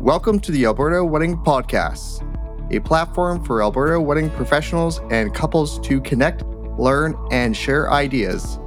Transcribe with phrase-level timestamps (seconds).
[0.00, 2.24] Welcome to the Alberta Wedding Podcast,
[2.72, 6.42] a platform for Alberta wedding professionals and couples to connect,
[6.78, 8.58] learn, and share ideas.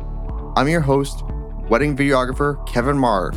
[0.56, 1.24] I'm your host,
[1.70, 3.32] wedding videographer Kevin Marr.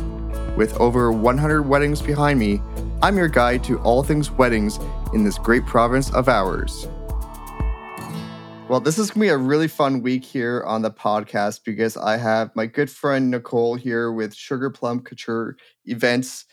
[0.55, 2.61] With over 100 weddings behind me,
[3.01, 4.77] I'm your guide to all things weddings
[5.15, 6.87] in this great province of ours.
[8.69, 11.97] Well, this is going to be a really fun week here on the podcast because
[11.97, 16.45] I have my good friend Nicole here with Sugar Plum Couture Events.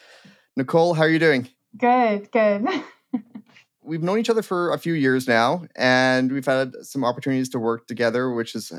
[0.56, 1.48] Nicole, how are you doing?
[1.76, 2.66] Good, good.
[3.82, 7.58] we've known each other for a few years now, and we've had some opportunities to
[7.58, 8.72] work together, which has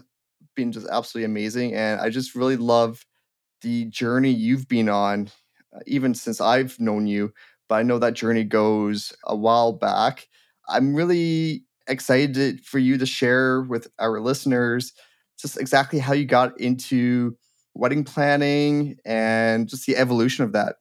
[0.55, 1.73] been just absolutely amazing.
[1.73, 3.05] And I just really love
[3.61, 5.30] the journey you've been on,
[5.75, 7.33] uh, even since I've known you.
[7.67, 10.27] But I know that journey goes a while back.
[10.69, 14.94] I'm really excited for you to share with our listeners
[15.38, 17.35] just exactly how you got into
[17.73, 20.77] wedding planning and just the evolution of that.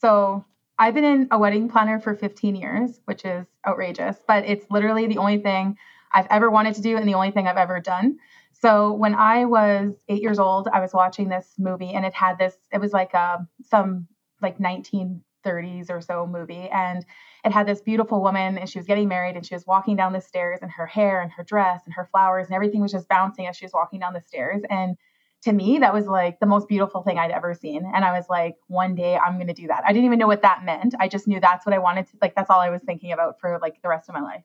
[0.00, 0.44] So
[0.78, 5.06] I've been in a wedding planner for 15 years, which is outrageous, but it's literally
[5.06, 5.76] the only thing
[6.12, 8.18] I've ever wanted to do and the only thing I've ever done.
[8.52, 12.38] So when I was eight years old, I was watching this movie and it had
[12.38, 14.08] this, it was like a, uh, some
[14.40, 16.68] like 1930s or so movie.
[16.68, 17.04] And
[17.44, 20.12] it had this beautiful woman and she was getting married and she was walking down
[20.12, 23.08] the stairs and her hair and her dress and her flowers and everything was just
[23.08, 24.62] bouncing as she was walking down the stairs.
[24.70, 24.96] And
[25.42, 27.90] to me, that was like the most beautiful thing I'd ever seen.
[27.94, 29.84] And I was like, one day I'm going to do that.
[29.86, 30.94] I didn't even know what that meant.
[30.98, 33.40] I just knew that's what I wanted to, like, that's all I was thinking about
[33.40, 34.42] for like the rest of my life.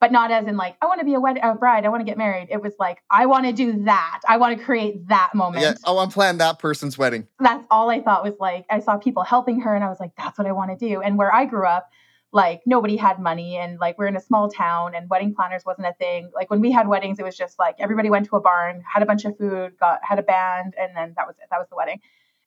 [0.00, 2.00] But not as in like, I want to be a, wed- a bride, I want
[2.00, 2.48] to get married.
[2.50, 4.20] It was like, I want to do that.
[4.26, 5.62] I want to create that moment.
[5.62, 7.28] Yeah, oh, I'm planning that person's wedding.
[7.38, 10.10] That's all I thought was like, I saw people helping her and I was like,
[10.16, 11.02] that's what I want to do.
[11.02, 11.88] And where I grew up,
[12.32, 15.86] like nobody had money and like we're in a small town and wedding planners wasn't
[15.86, 16.30] a thing.
[16.34, 19.02] Like when we had weddings it was just like everybody went to a barn had
[19.02, 21.48] a bunch of food got had a band and then that was it.
[21.50, 22.00] That was the wedding.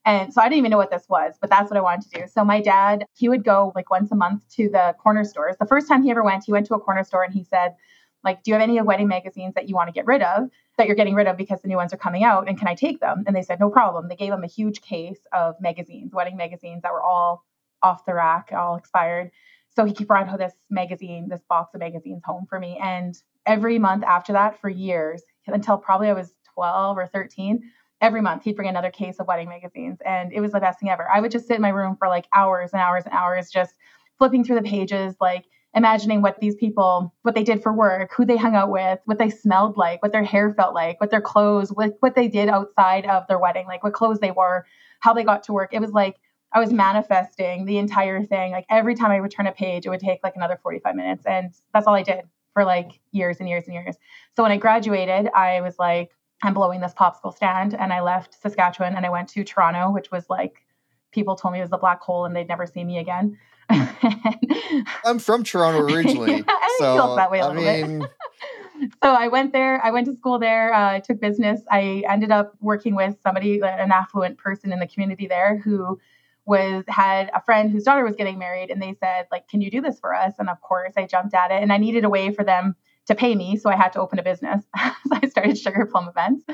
[0.04, 2.22] And so i didn't even know what this was but that's what i wanted to
[2.22, 2.28] do.
[2.28, 5.68] So my dad he would go like once a month to the corner stores the
[5.68, 7.76] first time he ever went he went to a corner store and he said
[8.24, 10.88] like do you have any wedding magazines that you want to get rid of that
[10.88, 13.00] you're getting rid of because the new ones are coming out and can i take
[13.00, 13.24] them?
[13.28, 14.08] And they said no problem.
[14.10, 17.46] They gave him a huge case of magazines wedding magazines that were all
[17.84, 19.30] off the rack all expired
[19.76, 22.80] so he kept brought this magazine, this box of magazines home for me.
[22.82, 23.16] And
[23.46, 27.62] every month after that, for years, until probably I was 12 or 13,
[28.02, 30.00] every month he'd bring another case of wedding magazines.
[30.06, 31.08] And it was the best thing ever.
[31.12, 33.74] I would just sit in my room for like hours and hours and hours, just
[34.18, 38.26] flipping through the pages, like imagining what these people, what they did for work, who
[38.26, 41.22] they hung out with, what they smelled like, what their hair felt like, what their
[41.22, 44.66] clothes, what, what they did outside of their wedding, like what clothes they wore,
[45.02, 45.74] how they got to work.
[45.74, 46.16] It was like
[46.56, 48.54] I was manifesting the entire thing.
[48.54, 51.26] Like every time I would turn a page, it would take like another 45 minutes.
[51.26, 52.22] And that's all I did
[52.54, 53.98] for like years and years and years.
[54.38, 56.12] So when I graduated, I was like,
[56.42, 57.74] I'm blowing this popsicle stand.
[57.74, 60.64] And I left Saskatchewan and I went to Toronto, which was like,
[61.12, 63.38] people told me it was a black hole and they'd never see me again.
[63.70, 66.32] I'm from Toronto originally.
[66.38, 68.00] yeah, I so, that way a little mean...
[68.00, 68.92] bit.
[69.04, 69.84] so I went there.
[69.84, 70.74] I went to school there.
[70.74, 71.62] Uh, I took business.
[71.70, 76.00] I ended up working with somebody, an affluent person in the community there, who
[76.46, 79.72] was had a friend whose daughter was getting married and they said like can you
[79.72, 80.34] do this for us?
[80.40, 82.76] And of course i jumped at it and i needed a way for them
[83.08, 84.64] to pay me so i had to open a business.
[85.08, 86.46] So i started sugar plum events.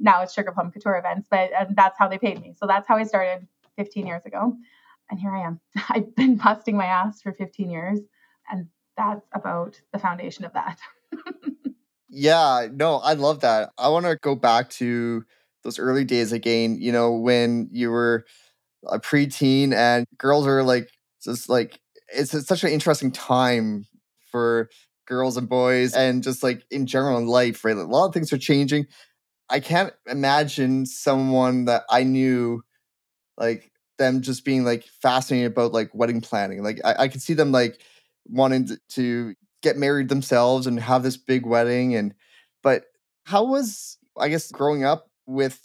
[0.00, 2.54] Now it's sugar plum couture events but um, that's how they paid me.
[2.58, 3.46] So that's how i started
[3.76, 4.56] 15 years ago
[5.10, 5.60] and here i am.
[5.88, 8.00] I've been busting my ass for 15 years
[8.50, 10.78] and that's about the foundation of that.
[12.08, 13.70] Yeah no i love that.
[13.76, 15.24] I want to go back to
[15.64, 18.24] those early days again you know when you were
[18.88, 20.88] a preteen, and girls are like
[21.22, 21.78] just like
[22.08, 23.86] it's such an interesting time
[24.30, 24.68] for
[25.06, 27.76] girls and boys, and just like in general in life, right?
[27.76, 28.86] A lot of things are changing.
[29.50, 32.62] I can't imagine someone that I knew
[33.36, 36.62] like them just being like fascinated about like wedding planning.
[36.62, 37.80] Like I, I could see them like
[38.26, 42.14] wanting to get married themselves and have this big wedding and
[42.62, 42.84] but
[43.24, 45.60] how was I guess growing up with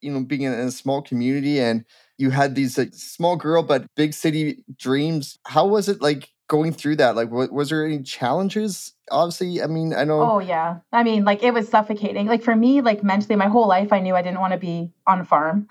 [0.00, 1.84] you know being in a small community and
[2.18, 6.72] you had these like, small girl but big city dreams how was it like going
[6.72, 7.14] through that?
[7.14, 8.94] Like w- was there any challenges?
[9.10, 10.80] Obviously i mean i know oh yeah.
[10.92, 12.26] I mean like it was suffocating.
[12.26, 14.90] Like for me like mentally my whole life i knew i didn't want to be
[15.06, 15.66] on a farm.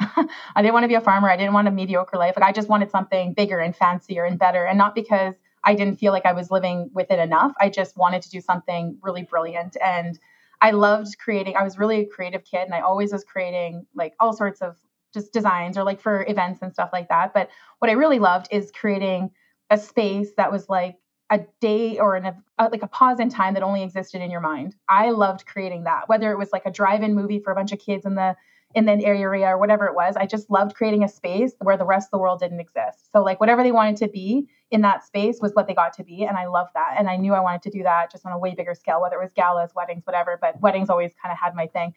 [0.56, 1.30] I didn't want to be a farmer.
[1.30, 2.36] I didn't want a mediocre life.
[2.38, 5.98] Like i just wanted something bigger and fancier and better and not because i didn't
[5.98, 7.54] feel like i was living with it enough.
[7.60, 10.18] I just wanted to do something really brilliant and
[10.60, 11.56] I loved creating.
[11.56, 14.76] I was really a creative kid and I always was creating like all sorts of
[15.14, 17.34] just designs or like for events and stuff like that.
[17.34, 17.50] But
[17.80, 19.32] what I really loved is creating
[19.70, 20.98] a space that was like
[21.30, 24.32] a day or an, a, uh, like a pause in time that only existed in
[24.32, 24.76] your mind.
[24.88, 27.80] I loved creating that, whether it was like a drive-in movie for a bunch of
[27.80, 28.36] kids in the
[28.76, 30.16] in the area or whatever it was.
[30.18, 33.12] I just loved creating a space where the rest of the world didn't exist.
[33.12, 36.04] So like whatever they wanted to be in that space was what they got to
[36.04, 36.26] be.
[36.26, 36.96] And I loved that.
[36.98, 39.16] And I knew I wanted to do that just on a way bigger scale, whether
[39.16, 40.38] it was galas, weddings, whatever.
[40.40, 41.96] But weddings always kind of had my thing.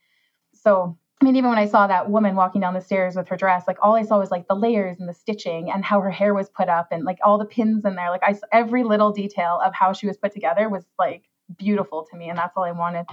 [0.55, 3.37] So I mean, even when I saw that woman walking down the stairs with her
[3.37, 6.11] dress, like all I saw was like the layers and the stitching and how her
[6.11, 8.09] hair was put up and like all the pins in there.
[8.09, 11.29] Like I every little detail of how she was put together was like
[11.59, 13.05] beautiful to me, and that's all I wanted.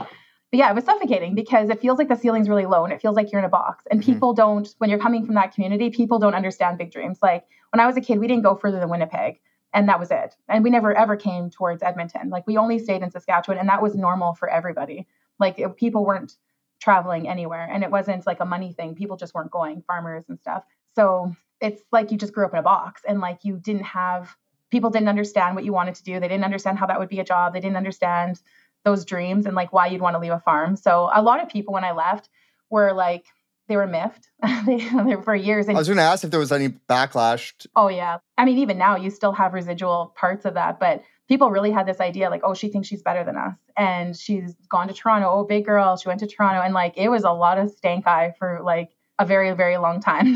[0.52, 3.02] But yeah, it was suffocating because it feels like the ceiling's really low and it
[3.02, 3.84] feels like you're in a box.
[3.92, 4.14] And mm-hmm.
[4.14, 7.20] people don't, when you're coming from that community, people don't understand big dreams.
[7.22, 9.42] Like when I was a kid, we didn't go further than Winnipeg
[9.74, 10.36] and that was it.
[10.48, 12.30] And we never ever came towards Edmonton.
[12.30, 15.06] Like we only stayed in Saskatchewan and that was normal for everybody.
[15.38, 16.34] Like it, people weren't
[16.80, 18.96] traveling anywhere and it wasn't like a money thing.
[18.96, 20.64] People just weren't going, farmers and stuff.
[20.96, 24.36] So it's like you just grew up in a box and like you didn't have
[24.70, 26.20] people didn't understand what you wanted to do.
[26.20, 27.54] They didn't understand how that would be a job.
[27.54, 28.40] They didn't understand
[28.84, 30.76] those dreams and like why you'd want to leave a farm.
[30.76, 32.30] So a lot of people when I left
[32.70, 33.26] were like
[33.68, 34.30] they were miffed
[34.66, 34.80] they,
[35.24, 35.68] for years.
[35.68, 37.54] And, I was going to ask if there was any backlash.
[37.76, 41.52] Oh yeah, I mean even now you still have residual parts of that, but people
[41.52, 44.88] really had this idea like, oh, she thinks she's better than us, and she's gone
[44.88, 45.30] to Toronto.
[45.30, 48.08] Oh, big girl, she went to Toronto, and like it was a lot of stank
[48.08, 50.36] eye for like a very very long time.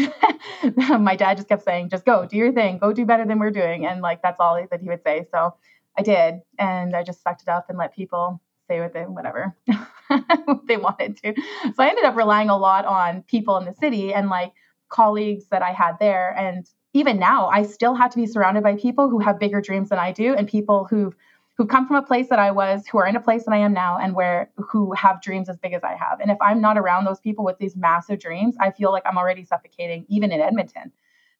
[1.03, 3.51] My dad just kept saying, just go, do your thing, go do better than we're
[3.51, 5.25] doing, and like that's all that he would say.
[5.31, 5.55] So
[5.97, 9.55] I did, and I just sucked it up and let people say what they whatever
[10.67, 11.33] they wanted to.
[11.75, 14.53] So I ended up relying a lot on people in the city and like
[14.89, 16.35] colleagues that I had there.
[16.37, 19.89] And even now, I still have to be surrounded by people who have bigger dreams
[19.89, 21.15] than I do, and people who've
[21.57, 23.57] who've come from a place that I was, who are in a place that I
[23.57, 26.19] am now, and where who have dreams as big as I have.
[26.19, 29.17] And if I'm not around those people with these massive dreams, I feel like I'm
[29.17, 30.91] already suffocating, even in Edmonton.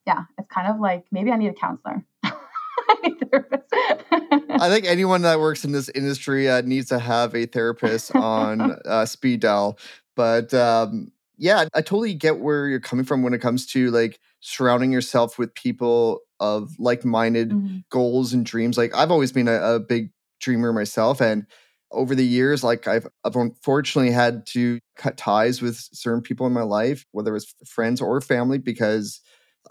[0.05, 2.05] Yeah, it's kind of like maybe I need a counselor.
[2.23, 2.31] I
[4.69, 9.05] think anyone that works in this industry uh, needs to have a therapist on uh,
[9.05, 9.77] speed dial.
[10.15, 14.19] But um, yeah, I totally get where you're coming from when it comes to like
[14.41, 17.77] surrounding yourself with people of like-minded mm-hmm.
[17.89, 18.77] goals and dreams.
[18.77, 21.45] Like I've always been a, a big dreamer myself, and
[21.91, 26.53] over the years, like I've, I've unfortunately had to cut ties with certain people in
[26.53, 29.19] my life, whether it's friends or family, because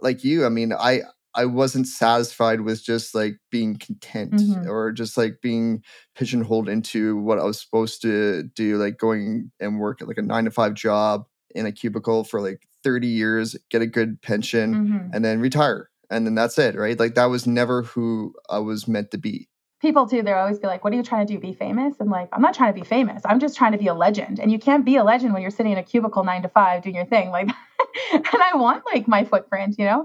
[0.00, 1.00] like you, I mean, I
[1.34, 4.69] I wasn't satisfied with just like being content mm-hmm.
[4.69, 5.82] or just like being
[6.14, 10.23] pigeonholed into what I was supposed to do, like going and work at like a
[10.23, 11.25] nine to five job
[11.55, 15.15] in a cubicle for like 30 years, get a good pension, mm-hmm.
[15.15, 15.91] and then retire.
[16.11, 16.99] And then that's it, right?
[16.99, 19.49] Like that was never who I was meant to be.
[19.81, 21.38] People too, they're always be like, What are you trying to do?
[21.38, 21.94] Be famous?
[22.00, 23.23] And like, I'm not trying to be famous.
[23.25, 24.38] I'm just trying to be a legend.
[24.38, 26.82] And you can't be a legend when you're sitting in a cubicle nine to five
[26.82, 27.31] doing your thing.
[27.31, 27.49] Like,
[28.12, 30.05] and I want like my footprint, you know?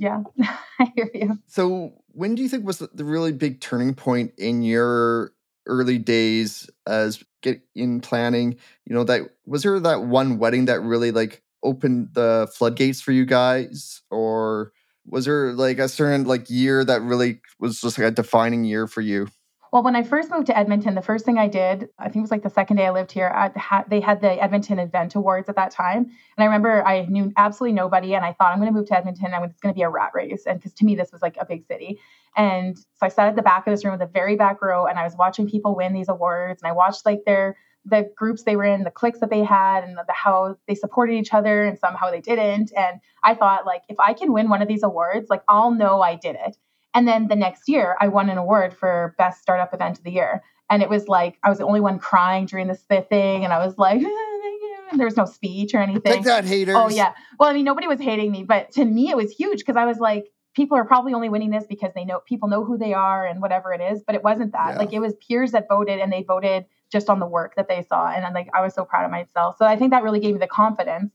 [0.00, 0.22] yeah,
[0.80, 1.38] I hear you.
[1.46, 5.32] So, when do you think was the really big turning point in your
[5.66, 8.56] early days as get in planning?
[8.86, 13.12] You know, that was there that one wedding that really like opened the floodgates for
[13.12, 14.72] you guys, or
[15.06, 18.86] was there like a certain like year that really was just like a defining year
[18.86, 19.28] for you?
[19.72, 22.20] Well, when I first moved to Edmonton, the first thing I did, I think it
[22.22, 23.52] was like the second day I lived here,
[23.88, 25.98] they had the Edmonton Event Awards at that time.
[25.98, 28.98] And I remember I knew absolutely nobody, and I thought I'm going to move to
[28.98, 29.32] Edmonton.
[29.32, 31.36] I'm, it's going to be a rat race, and because to me this was like
[31.38, 32.00] a big city.
[32.36, 34.98] And so I sat at the back of this room, the very back row, and
[34.98, 38.56] I was watching people win these awards, and I watched like their the groups they
[38.56, 41.78] were in, the cliques that they had, and the, how they supported each other, and
[41.78, 42.72] somehow they didn't.
[42.76, 46.00] And I thought like if I can win one of these awards, like I'll know
[46.00, 46.56] I did it.
[46.92, 50.10] And then the next year, I won an award for best startup event of the
[50.10, 50.42] year.
[50.68, 53.64] And it was like I was the only one crying during this thing, and I
[53.64, 54.02] was like,
[54.96, 56.12] there was no speech or anything.
[56.12, 56.76] Take that, haters.
[56.76, 57.14] Oh yeah.
[57.38, 59.86] Well, I mean, nobody was hating me, but to me, it was huge because I
[59.86, 62.92] was like, people are probably only winning this because they know people know who they
[62.92, 64.02] are and whatever it is.
[64.04, 64.72] But it wasn't that.
[64.72, 64.78] Yeah.
[64.78, 67.84] Like it was peers that voted, and they voted just on the work that they
[67.88, 69.56] saw, and I'm like, I was so proud of myself.
[69.58, 71.12] So I think that really gave me the confidence.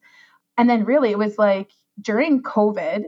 [0.58, 3.05] And then really, it was like during COVID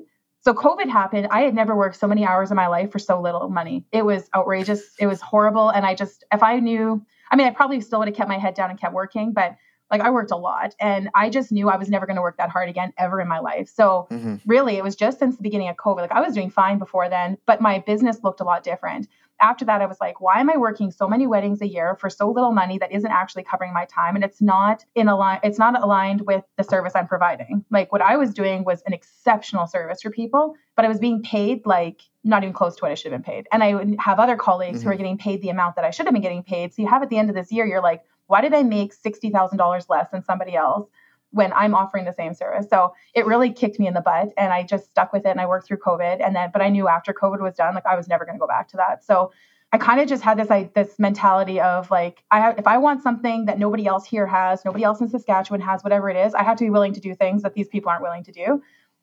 [0.48, 1.28] so COVID happened.
[1.30, 3.84] I had never worked so many hours in my life for so little money.
[3.92, 4.94] It was outrageous.
[4.98, 5.68] It was horrible.
[5.68, 8.38] And I just, if I knew, I mean, I probably still would have kept my
[8.38, 9.58] head down and kept working, but
[9.92, 12.38] like I worked a lot and I just knew I was never going to work
[12.38, 13.68] that hard again ever in my life.
[13.68, 14.36] So mm-hmm.
[14.46, 15.98] really, it was just since the beginning of COVID.
[15.98, 19.10] Like I was doing fine before then, but my business looked a lot different
[19.40, 22.10] after that, I was like, why am I working so many weddings a year for
[22.10, 24.16] so little money that isn't actually covering my time?
[24.16, 27.64] And it's not in align, it's not aligned with the service I'm providing.
[27.70, 31.22] Like what I was doing was an exceptional service for people, but I was being
[31.22, 33.48] paid like not even close to what I should have been paid.
[33.52, 34.88] And I would have other colleagues mm-hmm.
[34.88, 36.74] who are getting paid the amount that I should have been getting paid.
[36.74, 38.94] So you have at the end of this year, you're like, why did I make
[38.94, 40.90] $60,000 less than somebody else?
[41.32, 42.68] When I'm offering the same service.
[42.70, 45.42] So it really kicked me in the butt and I just stuck with it and
[45.42, 47.96] I worked through COVID and then but I knew after COVID was done like I
[47.96, 49.04] was never going to go back to that.
[49.04, 49.32] So
[49.74, 53.04] I kind of just had this like this mentality of like I if I want
[53.04, 56.44] something that nobody else here has, nobody else in Saskatchewan has, whatever it is, I
[56.44, 58.62] have to be willing to do things that these people aren't willing to do.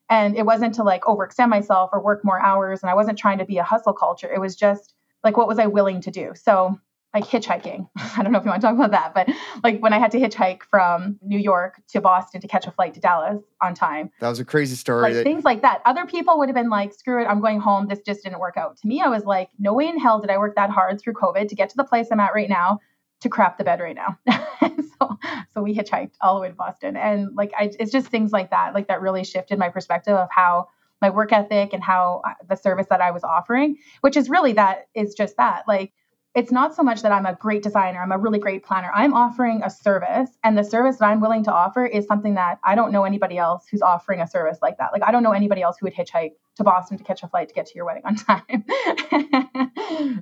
[0.09, 3.38] And it wasn't to like overextend myself or work more hours, and I wasn't trying
[3.38, 4.33] to be a hustle culture.
[4.33, 6.33] It was just like what was I willing to do.
[6.35, 6.78] So
[7.14, 7.88] like hitchhiking.
[7.97, 9.28] I don't know if you want to talk about that, but
[9.62, 12.94] like when I had to hitchhike from New York to Boston to catch a flight
[12.94, 14.11] to Dallas on time.
[14.21, 15.14] That was a crazy story.
[15.14, 15.80] Like things like that.
[15.87, 17.87] Other people would have been like, screw it, I'm going home.
[17.87, 18.76] This just didn't work out.
[18.78, 21.14] To me, I was like, no way in hell did I work that hard through
[21.14, 22.80] COVID to get to the place I'm at right now
[23.21, 24.18] to crap the bed right now.
[25.00, 25.18] so,
[25.54, 26.97] so we hitchhiked all the way to Boston.
[26.97, 30.28] And like, I, it's just things like that, like that really shifted my perspective of
[30.33, 30.68] how
[31.00, 34.54] my work ethic and how uh, the service that I was offering, which is really
[34.54, 35.64] that is just that.
[35.68, 35.92] Like,
[36.35, 38.91] it's not so much that I'm a great designer, I'm a really great planner.
[38.93, 42.59] I'm offering a service, and the service that I'm willing to offer is something that
[42.64, 44.93] I don't know anybody else who's offering a service like that.
[44.93, 47.49] Like, I don't know anybody else who would hitchhike to Boston to catch a flight
[47.49, 48.64] to get to your wedding on time.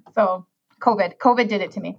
[0.14, 0.46] so,
[0.80, 1.98] COVID, COVID did it to me.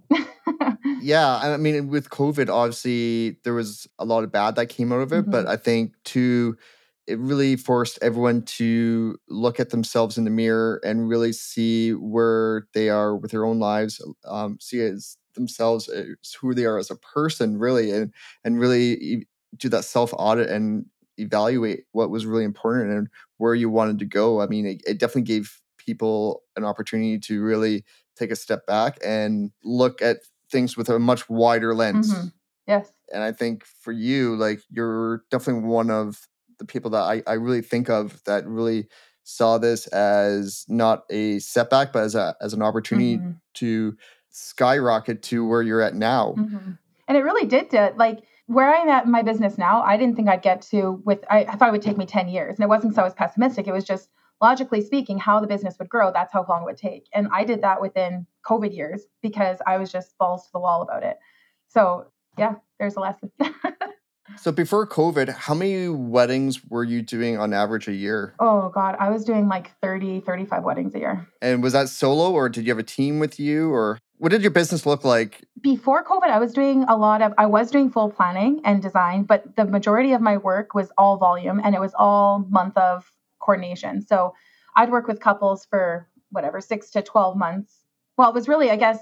[1.01, 5.01] yeah, I mean, with COVID, obviously there was a lot of bad that came out
[5.01, 5.31] of it, mm-hmm.
[5.31, 6.57] but I think too
[7.07, 12.67] it really forced everyone to look at themselves in the mirror and really see where
[12.73, 16.89] they are with their own lives, um, see as themselves as who they are as
[16.89, 20.85] a person, really, and and really do that self audit and
[21.17, 23.07] evaluate what was really important and
[23.37, 24.41] where you wanted to go.
[24.41, 27.83] I mean, it, it definitely gave people an opportunity to really
[28.17, 30.17] take a step back and look at
[30.51, 32.13] things with a much wider lens.
[32.13, 32.27] Mm-hmm.
[32.67, 32.91] Yes.
[33.11, 36.27] And I think for you, like you're definitely one of
[36.59, 38.87] the people that I, I really think of that really
[39.23, 43.31] saw this as not a setback, but as a as an opportunity mm-hmm.
[43.55, 43.95] to
[44.29, 46.35] skyrocket to where you're at now.
[46.37, 46.71] Mm-hmm.
[47.07, 47.69] And it really did.
[47.71, 51.01] To, like where I'm at in my business now, I didn't think I'd get to
[51.05, 51.23] with.
[51.29, 53.13] I, I thought it would take me ten years, and it wasn't so I was
[53.13, 53.67] pessimistic.
[53.67, 54.09] It was just
[54.41, 56.11] logically speaking, how the business would grow.
[56.11, 59.77] That's how long it would take, and I did that within COVID years because I
[59.77, 61.17] was just balls to the wall about it.
[61.69, 62.07] So
[62.37, 63.31] yeah, there's a lesson.
[64.37, 68.33] So before COVID, how many weddings were you doing on average a year?
[68.39, 71.27] Oh god, I was doing like 30, 35 weddings a year.
[71.41, 74.41] And was that solo or did you have a team with you or what did
[74.41, 75.43] your business look like?
[75.61, 79.23] Before COVID, I was doing a lot of I was doing full planning and design,
[79.23, 83.11] but the majority of my work was all volume and it was all month of
[83.39, 84.01] coordination.
[84.01, 84.33] So
[84.75, 87.79] I'd work with couples for whatever, 6 to 12 months.
[88.17, 88.99] Well, it was really I guess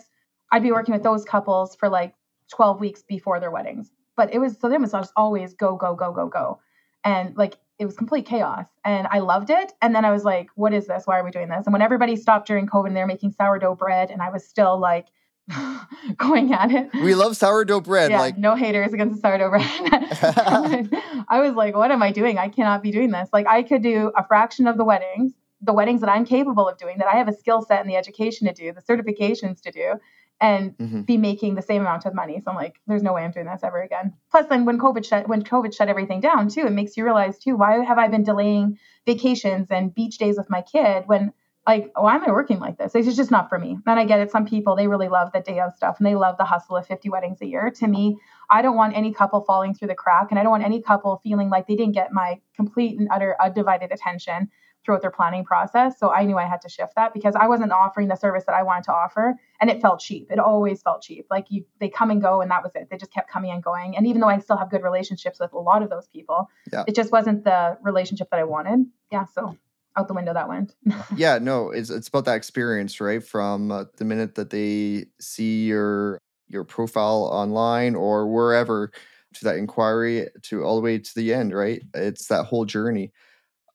[0.51, 2.13] I'd be working with those couples for like
[2.51, 5.96] 12 weeks before their weddings but it was so them was just always go go
[5.96, 6.60] go go go.
[7.03, 8.68] And like it was complete chaos.
[8.86, 9.74] And i loved it.
[9.82, 11.03] And then i was like what is this?
[11.06, 11.65] Why are we doing this?
[11.65, 15.08] And when everybody stopped during covid they're making sourdough bread and i was still like
[16.18, 16.94] going at it.
[16.94, 19.65] We love sourdough bread yeah, like no haters against the sourdough bread.
[21.27, 22.38] I was like what am i doing?
[22.38, 23.30] I cannot be doing this.
[23.34, 26.77] Like i could do a fraction of the weddings the weddings that i'm capable of
[26.77, 29.72] doing that i have a skill set and the education to do the certifications to
[29.72, 29.94] do
[30.41, 31.01] and mm-hmm.
[31.01, 32.41] be making the same amount of money.
[32.43, 34.13] So I'm like, there's no way I'm doing this ever again.
[34.31, 37.38] Plus, then when COVID shut when COVID shut everything down too, it makes you realize
[37.38, 41.31] too, why have I been delaying vacations and beach days with my kid when
[41.67, 42.95] like why am I working like this?
[42.95, 43.77] It's just not for me.
[43.86, 44.31] And I get it.
[44.31, 46.88] Some people they really love the day of stuff and they love the hustle of
[46.88, 47.69] 50 weddings a year.
[47.69, 48.17] To me,
[48.50, 51.21] I don't want any couple falling through the crack and I don't want any couple
[51.24, 54.50] feeling like they didn't get my complete and utter undivided attention
[54.83, 56.00] throughout their planning process.
[56.00, 58.55] So I knew I had to shift that because I wasn't offering the service that
[58.55, 60.31] I wanted to offer and it felt cheap.
[60.31, 61.27] It always felt cheap.
[61.29, 62.88] Like you they come and go and that was it.
[62.89, 63.95] They just kept coming and going.
[63.95, 66.83] And even though I still have good relationships with a lot of those people, yeah.
[66.88, 68.85] it just wasn't the relationship that I wanted.
[69.11, 69.57] Yeah, so
[69.97, 70.73] out the window that went.
[71.15, 73.23] yeah, no, it's it's about that experience, right?
[73.23, 78.91] From uh, the minute that they see your your profile online or wherever
[79.33, 81.81] to that inquiry to all the way to the end, right?
[81.93, 83.11] It's that whole journey.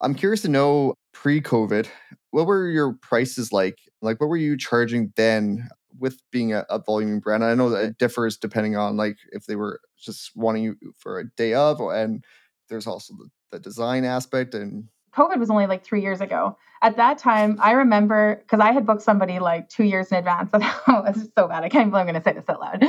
[0.00, 1.86] I'm curious to know pre-COVID,
[2.30, 3.78] what were your prices like?
[4.02, 7.44] Like, what were you charging then with being a, a volume brand?
[7.44, 11.18] I know that it differs depending on like if they were just wanting you for
[11.18, 12.24] a day of, and
[12.68, 16.58] there's also the, the design aspect and COVID was only like three years ago.
[16.82, 20.50] At that time, I remember because I had booked somebody like two years in advance.
[20.52, 21.64] oh, this is so bad.
[21.64, 22.84] I can't believe I'm going to say this out loud.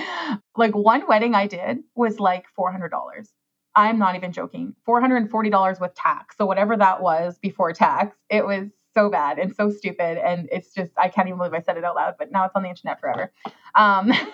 [0.57, 2.89] Like one wedding I did was like $400.
[3.77, 4.75] I'm not even joking.
[4.87, 6.35] $440 with tax.
[6.35, 10.17] So whatever that was before tax, it was so bad and so stupid.
[10.17, 12.55] And it's just, I can't even believe I said it out loud, but now it's
[12.55, 13.31] on the internet forever.
[13.75, 14.27] Um, I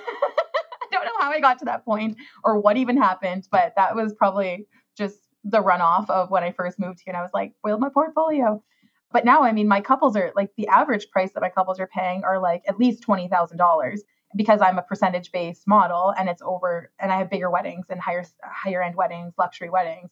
[0.93, 4.13] don't know how I got to that point or what even happened, but that was
[4.13, 4.65] probably
[4.97, 7.11] just the runoff of when I first moved here.
[7.11, 8.63] And I was like, build my portfolio.
[9.11, 11.87] But now, I mean, my couples are like the average price that my couples are
[11.87, 13.99] paying are like at least $20,000
[14.35, 17.99] because I'm a percentage based model and it's over and I have bigger weddings and
[17.99, 20.09] higher higher end weddings, luxury weddings.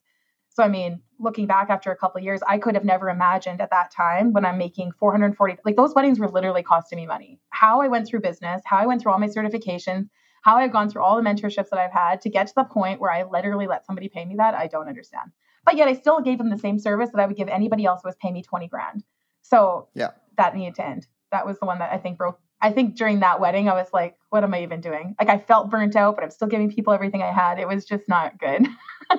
[0.49, 3.69] So I mean, looking back after a couple years, I could have never imagined at
[3.71, 7.39] that time when I'm making 440 like those weddings were literally costing me money.
[7.49, 10.07] How I went through business, how I went through all my certifications,
[10.41, 12.99] how I've gone through all the mentorships that I've had to get to the point
[12.99, 15.31] where I literally let somebody pay me that, I don't understand.
[15.63, 18.01] But yet I still gave them the same service that I would give anybody else
[18.03, 19.03] who was paying me 20 grand.
[19.41, 21.07] So yeah, that needed to end.
[21.31, 22.39] That was the one that I think broke.
[22.61, 25.15] I think during that wedding, I was like, what am I even doing?
[25.19, 27.59] Like I felt burnt out, but I'm still giving people everything I had.
[27.59, 28.67] It was just not good.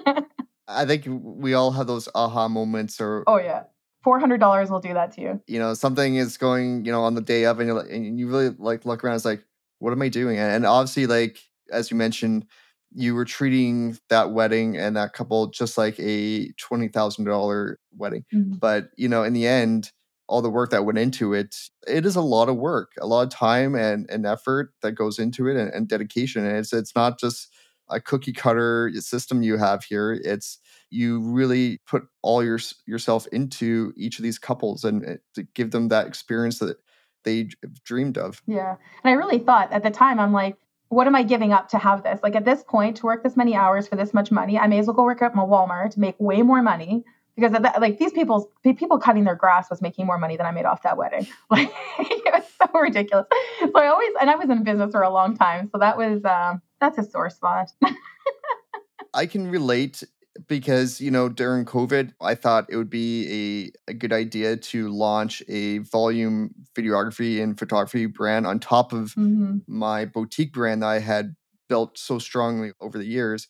[0.69, 3.65] I think we all have those aha moments or Oh yeah.
[4.03, 5.41] Four hundred dollars will do that to you.
[5.47, 8.29] You know, something is going, you know, on the day of and you and you
[8.29, 9.45] really like look around, it's like,
[9.79, 10.39] what am I doing?
[10.39, 11.39] And obviously, like
[11.71, 12.47] as you mentioned,
[12.95, 18.25] you were treating that wedding and that couple just like a twenty thousand dollar wedding.
[18.35, 18.55] Mm-hmm.
[18.55, 19.93] But you know, in the end,
[20.29, 23.23] all the work that went into it, it is a lot of work, a lot
[23.23, 26.45] of time and, and effort that goes into it and, and dedication.
[26.45, 27.49] And it's it's not just
[27.91, 30.19] a cookie cutter system you have here.
[30.25, 30.59] It's
[30.91, 35.71] you really put all your yourself into each of these couples and eh, to give
[35.71, 36.79] them that experience that
[37.25, 37.49] they
[37.85, 38.43] dreamed of.
[38.47, 38.77] Yeah.
[39.05, 40.57] And I really thought at the time, I'm like,
[40.89, 42.21] what am I giving up to have this?
[42.23, 44.79] Like at this point, to work this many hours for this much money, I may
[44.79, 47.05] as well go work at my Walmart, make way more money
[47.37, 50.51] because that, like these people's people cutting their grass was making more money than I
[50.51, 51.27] made off that wedding.
[51.51, 53.27] Like it was so ridiculous.
[53.61, 56.25] So I always and I was in business for a long time, so that was
[56.25, 57.71] um, that's a sore spot.
[59.15, 60.03] I can relate
[60.49, 64.89] because you know during covid i thought it would be a, a good idea to
[64.89, 69.59] launch a volume videography and photography brand on top of mm-hmm.
[69.67, 71.37] my boutique brand that i had
[71.69, 73.47] built so strongly over the years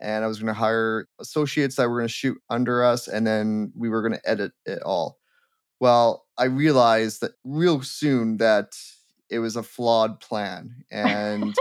[0.00, 3.26] and i was going to hire associates that were going to shoot under us and
[3.26, 5.18] then we were going to edit it all
[5.80, 8.72] well i realized that real soon that
[9.28, 11.54] it was a flawed plan and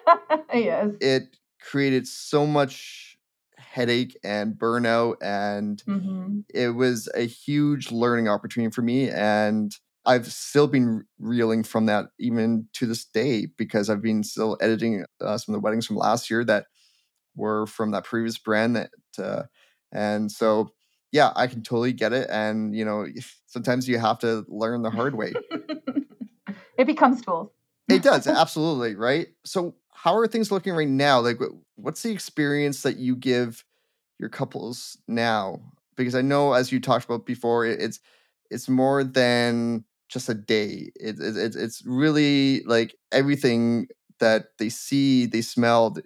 [0.54, 0.94] yes.
[1.00, 3.16] it created so much
[3.56, 6.40] headache and burnout and mm-hmm.
[6.54, 12.06] it was a huge learning opportunity for me and I've still been reeling from that
[12.18, 15.96] even to this day because I've been still editing uh, some of the weddings from
[15.96, 16.66] last year that
[17.36, 19.42] were from that previous brand that uh,
[19.92, 20.70] and so
[21.12, 23.06] yeah I can totally get it and you know
[23.46, 25.32] sometimes you have to learn the hard way
[26.78, 27.50] it becomes tools
[27.88, 31.38] it does absolutely right so how are things looking right now like
[31.76, 33.64] what's the experience that you give
[34.18, 35.60] your couples now?
[35.96, 38.00] Because I know, as you talked about before, it's
[38.50, 40.90] it's more than just a day.
[40.96, 43.88] It, it, it's really like everything
[44.20, 45.96] that they see, they smell,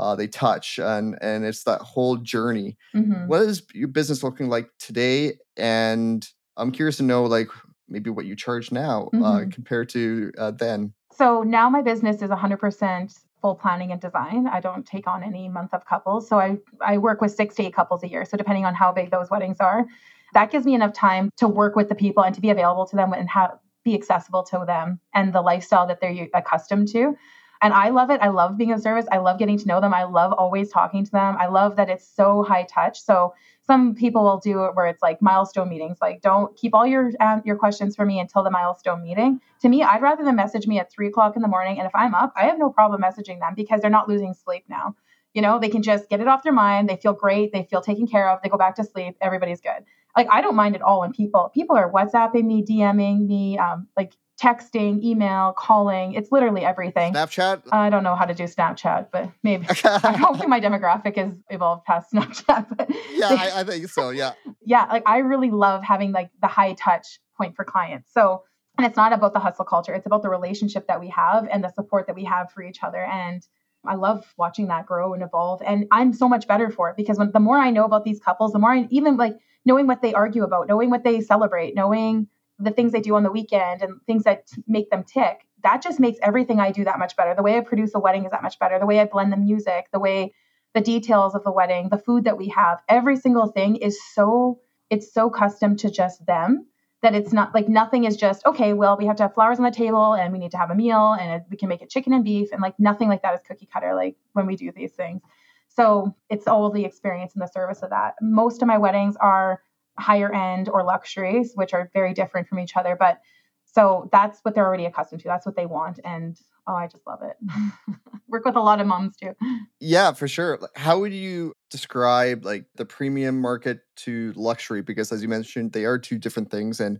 [0.00, 2.76] uh, they touch, and and it's that whole journey.
[2.94, 3.26] Mm-hmm.
[3.26, 5.34] What is your business looking like today?
[5.56, 7.48] And I'm curious to know, like
[7.88, 9.24] maybe what you charge now uh, mm-hmm.
[9.24, 10.94] uh, compared to uh, then.
[11.12, 14.46] So now my business is 100% full planning and design.
[14.46, 16.28] I don't take on any month of couples.
[16.28, 18.24] So I, I work with six to eight couples a year.
[18.24, 19.86] So depending on how big those weddings are,
[20.34, 22.96] that gives me enough time to work with the people and to be available to
[22.96, 27.16] them and have be accessible to them and the lifestyle that they're accustomed to.
[27.62, 28.20] And I love it.
[28.22, 29.06] I love being of service.
[29.12, 29.92] I love getting to know them.
[29.92, 31.36] I love always talking to them.
[31.38, 33.00] I love that it's so high touch.
[33.00, 33.34] So
[33.70, 37.12] some people will do it where it's like milestone meetings like don't keep all your
[37.20, 40.66] uh, your questions for me until the milestone meeting to me i'd rather them message
[40.66, 43.00] me at three o'clock in the morning and if i'm up i have no problem
[43.00, 44.96] messaging them because they're not losing sleep now
[45.34, 47.80] you know they can just get it off their mind they feel great they feel
[47.80, 49.84] taken care of they go back to sleep everybody's good
[50.16, 53.86] like i don't mind at all when people people are whatsapping me dming me um,
[53.96, 56.14] like texting, email, calling.
[56.14, 57.12] It's literally everything.
[57.12, 57.62] Snapchat?
[57.70, 59.66] I don't know how to do Snapchat, but maybe.
[59.84, 62.66] I'm hoping my demographic has evolved past Snapchat.
[62.76, 64.10] But yeah, I, I think so.
[64.10, 64.32] Yeah.
[64.64, 68.12] yeah, like I really love having like the high touch point for clients.
[68.12, 68.44] So,
[68.78, 69.92] and it's not about the hustle culture.
[69.92, 72.82] It's about the relationship that we have and the support that we have for each
[72.82, 73.04] other.
[73.04, 73.46] And
[73.84, 75.60] I love watching that grow and evolve.
[75.64, 78.20] And I'm so much better for it because when the more I know about these
[78.20, 81.74] couples, the more I even like knowing what they argue about, knowing what they celebrate,
[81.74, 82.28] knowing
[82.60, 86.00] the things they do on the weekend and things that make them tick, that just
[86.00, 87.34] makes everything I do that much better.
[87.34, 88.78] The way I produce a wedding is that much better.
[88.78, 90.34] The way I blend the music, the way
[90.74, 94.60] the details of the wedding, the food that we have, every single thing is so
[94.90, 96.66] it's so custom to just them
[97.02, 99.64] that it's not like nothing is just okay well we have to have flowers on
[99.64, 102.12] the table and we need to have a meal and we can make it chicken
[102.12, 104.92] and beef and like nothing like that is cookie cutter like when we do these
[104.92, 105.22] things
[105.68, 109.62] so it's all the experience and the service of that most of my weddings are
[109.98, 112.96] higher end or luxuries, which are very different from each other.
[112.98, 113.20] But
[113.64, 115.28] so that's what they're already accustomed to.
[115.28, 116.00] That's what they want.
[116.04, 117.36] And oh, I just love it.
[118.28, 119.34] Work with a lot of moms too.
[119.80, 120.58] Yeah, for sure.
[120.76, 124.82] How would you describe like the premium market to luxury?
[124.82, 126.98] Because as you mentioned, they are two different things and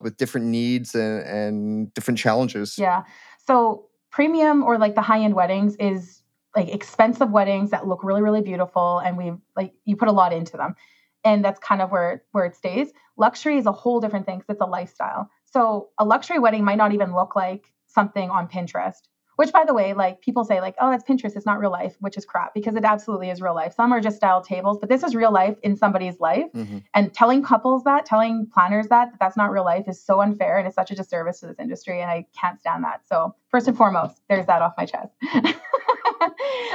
[0.00, 2.76] with different needs and, and different challenges.
[2.78, 3.04] Yeah.
[3.46, 6.22] So premium or like the high end weddings is
[6.56, 10.32] like expensive weddings that look really really beautiful and we like you put a lot
[10.32, 10.74] into them
[11.24, 12.92] and that's kind of where where it stays.
[13.16, 15.30] Luxury is a whole different thing because it's a lifestyle.
[15.46, 19.08] So a luxury wedding might not even look like something on pinterest
[19.40, 21.96] which by the way like people say like oh that's pinterest it's not real life
[22.00, 23.72] which is crap because it absolutely is real life.
[23.74, 26.52] Some are just style tables but this is real life in somebody's life.
[26.54, 26.78] Mm-hmm.
[26.92, 30.58] and telling couples that telling planners that, that that's not real life is so unfair
[30.58, 33.00] and it's such a disservice to this industry and i can't stand that.
[33.08, 35.14] So first and foremost there's that off my chest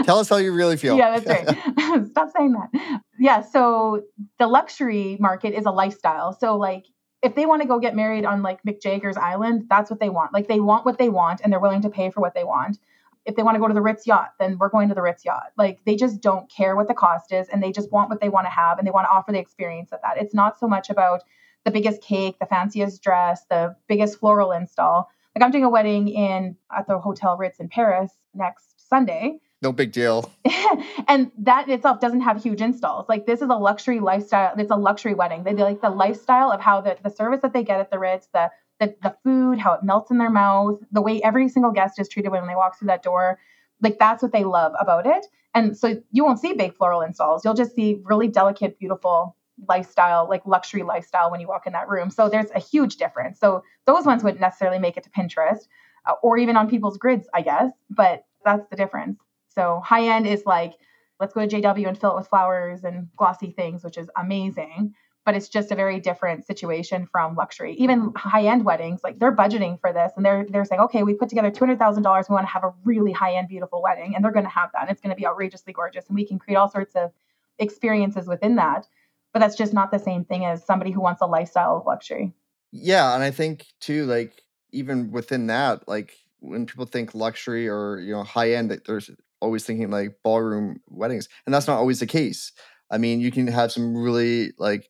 [0.04, 0.98] Tell us how you really feel.
[0.98, 2.08] Yeah, that's right.
[2.12, 3.02] Stop saying that.
[3.20, 4.04] Yeah, so
[4.40, 6.34] the luxury market is a lifestyle.
[6.34, 6.86] So like
[7.22, 10.10] if they want to go get married on like Mick Jagger's island, that's what they
[10.10, 10.34] want.
[10.34, 12.78] Like they want what they want and they're willing to pay for what they want.
[13.26, 15.26] If they want to go to the Ritz yacht, then we're going to the Ritz
[15.26, 15.52] yacht.
[15.58, 18.30] Like they just don't care what the cost is and they just want what they
[18.30, 20.18] want to have and they want to offer the experience of that.
[20.18, 21.24] It's not so much about
[21.64, 25.10] the biggest cake, the fanciest dress, the biggest floral install.
[25.36, 29.40] Like I'm doing a wedding in at the Hotel Ritz in Paris next Sunday.
[29.62, 30.32] No big deal.
[31.08, 33.08] and that itself doesn't have huge installs.
[33.08, 34.54] Like this is a luxury lifestyle.
[34.58, 35.44] It's a luxury wedding.
[35.44, 38.28] They like the lifestyle of how the, the service that they get at the Ritz,
[38.34, 42.00] the, the the food, how it melts in their mouth, the way every single guest
[42.00, 43.39] is treated when they walk through that door.
[43.82, 45.26] Like that's what they love about it.
[45.54, 47.46] And so you won't see big floral installs.
[47.46, 49.38] You'll just see really delicate, beautiful
[49.70, 52.10] lifestyle, like luxury lifestyle when you walk in that room.
[52.10, 53.39] So there's a huge difference.
[53.39, 55.68] So those ones wouldn't necessarily make it to Pinterest
[56.06, 57.72] uh, or even on people's grids, I guess.
[57.89, 59.18] But that's the difference.
[59.56, 60.74] So high end is like,
[61.20, 64.94] let's go to JW and fill it with flowers and glossy things, which is amazing.
[65.26, 67.74] But it's just a very different situation from luxury.
[67.80, 71.15] Even high end weddings, like they're budgeting for this and they're they're saying, okay, we
[71.15, 72.28] put together two hundred thousand dollars.
[72.30, 74.70] We want to have a really high end, beautiful wedding, and they're going to have
[74.74, 74.84] that.
[74.84, 77.12] And it's going to be outrageously gorgeous, and we can create all sorts of
[77.58, 78.88] experiences within that.
[79.34, 82.32] But that's just not the same thing as somebody who wants a lifestyle of luxury.
[82.72, 88.00] Yeah, and I think too, like even within that, like when people think luxury or
[88.00, 89.10] you know high end, there's
[89.46, 92.52] always thinking like ballroom weddings, and that's not always the case.
[92.92, 94.90] I mean, you can have some really like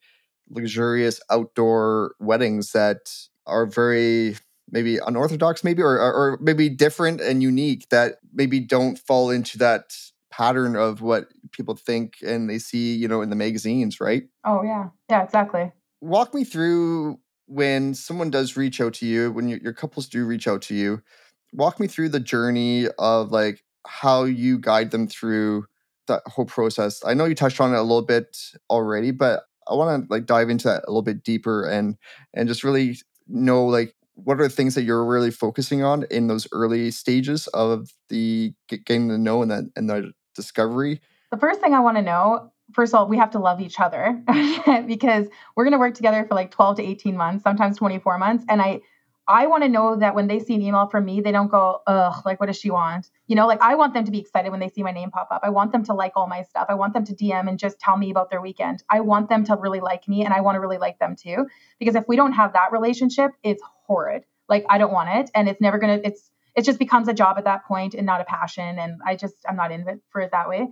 [0.50, 2.98] luxurious outdoor weddings that
[3.46, 4.38] are very
[4.72, 9.96] maybe unorthodox, maybe or or maybe different and unique that maybe don't fall into that
[10.32, 14.24] pattern of what people think and they see, you know, in the magazines, right?
[14.44, 15.72] Oh yeah, yeah, exactly.
[16.02, 20.26] Walk me through when someone does reach out to you, when you, your couples do
[20.26, 21.02] reach out to you,
[21.54, 25.65] walk me through the journey of like how you guide them through
[26.08, 27.04] that whole process.
[27.06, 28.38] I know you touched on it a little bit
[28.69, 31.98] already, but I want to like dive into that a little bit deeper and
[32.34, 36.28] and just really know like what are the things that you're really focusing on in
[36.28, 41.02] those early stages of the getting to know and the and the discovery.
[41.32, 43.80] The first thing I want to know, first of all, we have to love each
[43.80, 44.21] other
[44.88, 48.45] because we're going to work together for like 12 to 18 months, sometimes 24 months,
[48.48, 48.82] and I
[49.27, 51.81] I want to know that when they see an email from me, they don't go,
[51.88, 53.09] ugh, like, what does she want?
[53.25, 55.29] You know, like, I want them to be excited when they see my name pop
[55.31, 55.41] up.
[55.43, 56.67] I want them to like all my stuff.
[56.69, 58.83] I want them to DM and just tell me about their weekend.
[58.89, 61.47] I want them to really like me and I want to really like them too.
[61.79, 64.25] Because if we don't have that relationship, it's horrid.
[64.47, 65.31] Like, I don't want it.
[65.33, 68.05] And it's never going to, it's, it just becomes a job at that point and
[68.05, 68.77] not a passion.
[68.77, 70.67] And I just, I'm not in it for it that way.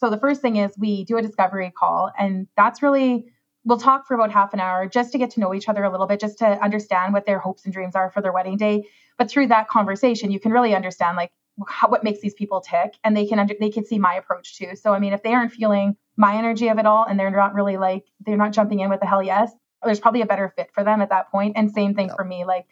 [0.00, 2.10] So the first thing is we do a discovery call.
[2.18, 3.26] And that's really,
[3.64, 5.90] we'll talk for about half an hour just to get to know each other a
[5.90, 8.84] little bit, just to understand what their hopes and dreams are for their wedding day.
[9.16, 11.32] But through that conversation, you can really understand like
[11.66, 14.56] how, what makes these people tick, and they can under, they can see my approach
[14.56, 14.76] too.
[14.76, 17.54] So I mean, if they aren't feeling my energy of it all, and they're not
[17.54, 19.52] really like they're not jumping in with the hell yes,
[19.84, 21.54] there's probably a better fit for them at that point.
[21.56, 22.66] And same thing for me, like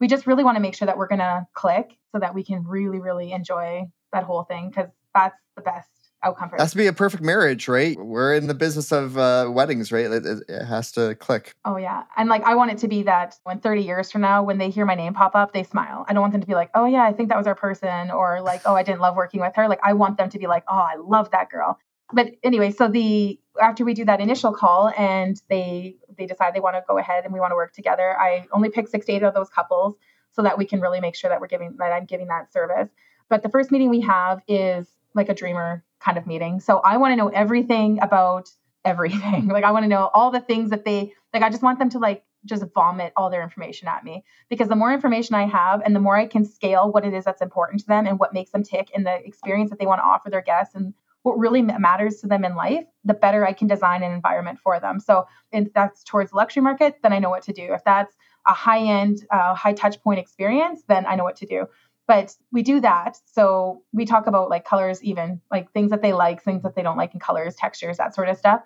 [0.00, 2.64] we just really want to make sure that we're gonna click so that we can
[2.64, 6.86] really really enjoy that whole thing because that's the best outcome for Has to be
[6.86, 7.96] a perfect marriage, right?
[7.98, 10.06] We're in the business of uh, weddings, right?
[10.06, 11.54] It, it, has to click.
[11.64, 14.42] Oh yeah, and like I want it to be that when 30 years from now,
[14.42, 16.04] when they hear my name pop up, they smile.
[16.08, 18.10] I don't want them to be like, oh yeah, I think that was our person,
[18.10, 19.68] or like, oh, I didn't love working with her.
[19.68, 21.78] Like I want them to be like, oh, I love that girl.
[22.12, 26.60] But anyway, so the after we do that initial call and they they decide they
[26.60, 29.12] want to go ahead and we want to work together, I only pick six to
[29.12, 29.96] eight of those couples
[30.30, 32.88] so that we can really make sure that we're giving that I'm giving that service.
[33.28, 36.60] But the first meeting we have is like a dreamer kind of meeting.
[36.60, 38.50] So I want to know everything about
[38.84, 39.48] everything.
[39.56, 41.90] like I want to know all the things that they like I just want them
[41.90, 45.80] to like just vomit all their information at me because the more information I have
[45.82, 48.34] and the more I can scale what it is that's important to them and what
[48.34, 51.38] makes them tick and the experience that they want to offer their guests and what
[51.38, 55.00] really matters to them in life, the better I can design an environment for them.
[55.00, 57.72] So if that's towards the luxury market, then I know what to do.
[57.72, 58.14] If that's
[58.46, 61.66] a high end, uh, high touch point experience, then I know what to do
[62.06, 66.12] but we do that so we talk about like colors even like things that they
[66.12, 68.62] like things that they don't like in colors textures that sort of stuff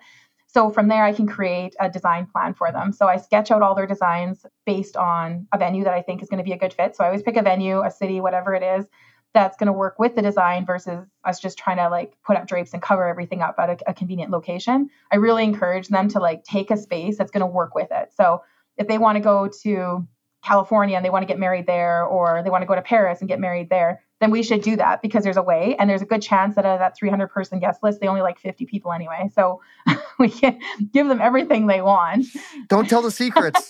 [0.47, 3.61] so from there i can create a design plan for them so i sketch out
[3.61, 6.57] all their designs based on a venue that i think is going to be a
[6.57, 8.85] good fit so i always pick a venue a city whatever it is
[9.33, 12.47] that's going to work with the design versus us just trying to like put up
[12.47, 14.89] drapes and cover everything up at a, a convenient location.
[15.11, 18.11] I really encourage them to like take a space that's going to work with it.
[18.15, 18.41] So
[18.77, 20.07] if they want to go to
[20.43, 23.19] California and they want to get married there, or they want to go to Paris
[23.19, 26.01] and get married there, then we should do that because there's a way and there's
[26.01, 28.65] a good chance that out of that 300 person guest list, they only like 50
[28.65, 29.29] people anyway.
[29.33, 29.61] So
[30.19, 30.59] we can
[30.91, 32.25] give them everything they want.
[32.67, 33.69] Don't tell the secrets.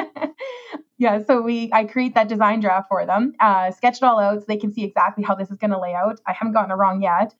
[0.98, 1.22] yeah.
[1.24, 4.44] So we, I create that design draft for them, uh, sketch it all out so
[4.46, 6.20] they can see exactly how this is going to lay out.
[6.26, 7.34] I haven't gotten it wrong yet.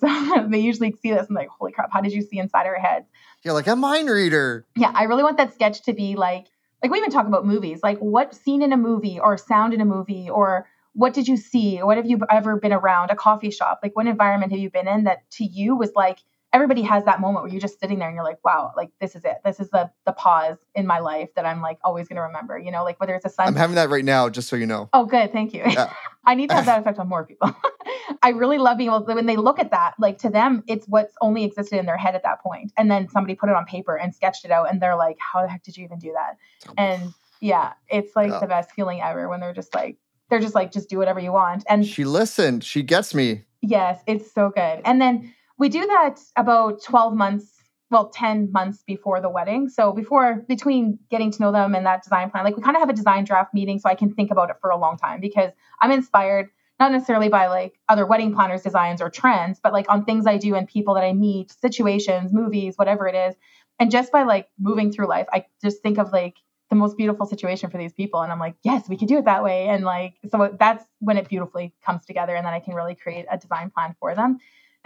[0.00, 2.76] So they usually see this and like, holy crap, how did you see inside our
[2.76, 3.06] heads?
[3.42, 4.66] You're like a mind reader.
[4.76, 6.46] Yeah, I really want that sketch to be like,
[6.82, 9.80] like we even talk about movies, like what scene in a movie or sound in
[9.80, 11.78] a movie or what did you see?
[11.78, 13.10] What have you ever been around?
[13.10, 13.80] A coffee shop?
[13.82, 16.18] Like what environment have you been in that to you was like
[16.52, 19.14] everybody has that moment where you're just sitting there and you're like, wow, like this
[19.14, 19.36] is it.
[19.44, 22.58] This is the the pause in my life that I'm like always gonna remember.
[22.58, 23.48] You know, like whether it's a sun.
[23.48, 24.88] I'm having that right now, just so you know.
[24.92, 25.62] Oh, good, thank you.
[25.66, 25.92] Yeah.
[26.24, 27.54] I need to have that effect on more people.
[28.22, 30.86] I really love being able to, when they look at that, like to them, it's
[30.86, 32.72] what's only existed in their head at that point.
[32.76, 35.40] And then somebody put it on paper and sketched it out, and they're like, how
[35.42, 36.36] the heck did you even do that?
[36.76, 38.40] And yeah, it's like yeah.
[38.40, 39.96] the best feeling ever when they're just like,
[40.28, 41.64] they're just like, just do whatever you want.
[41.68, 42.64] And she listened.
[42.64, 43.44] She gets me.
[43.62, 44.80] Yes, it's so good.
[44.84, 47.58] And then we do that about 12 months
[47.90, 49.68] well 10 months before the wedding.
[49.68, 52.80] So before between getting to know them and that design plan like we kind of
[52.80, 55.20] have a design draft meeting so i can think about it for a long time
[55.20, 59.86] because i'm inspired not necessarily by like other wedding planners designs or trends but like
[59.88, 63.34] on things i do and people that i meet situations movies whatever it is.
[63.80, 66.36] And just by like moving through life i just think of like
[66.70, 69.24] the most beautiful situation for these people and i'm like yes we could do it
[69.24, 69.68] that way.
[69.68, 73.26] And like so that's when it beautifully comes together and then i can really create
[73.30, 74.38] a design plan for them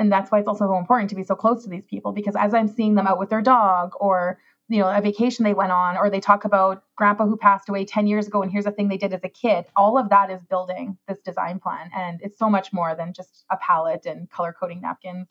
[0.03, 2.35] and that's why it's also so important to be so close to these people because
[2.37, 4.39] as i'm seeing them out with their dog or
[4.69, 7.85] you know a vacation they went on or they talk about grandpa who passed away
[7.85, 10.31] 10 years ago and here's a thing they did as a kid all of that
[10.31, 11.91] is building this design plan.
[11.95, 15.29] And it's so much more than just a palette and color coding napkins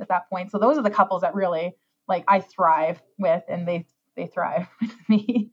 [0.00, 0.50] at that point.
[0.50, 1.74] So those are the couples that really
[2.08, 5.50] like i thrive with and they they thrive with me.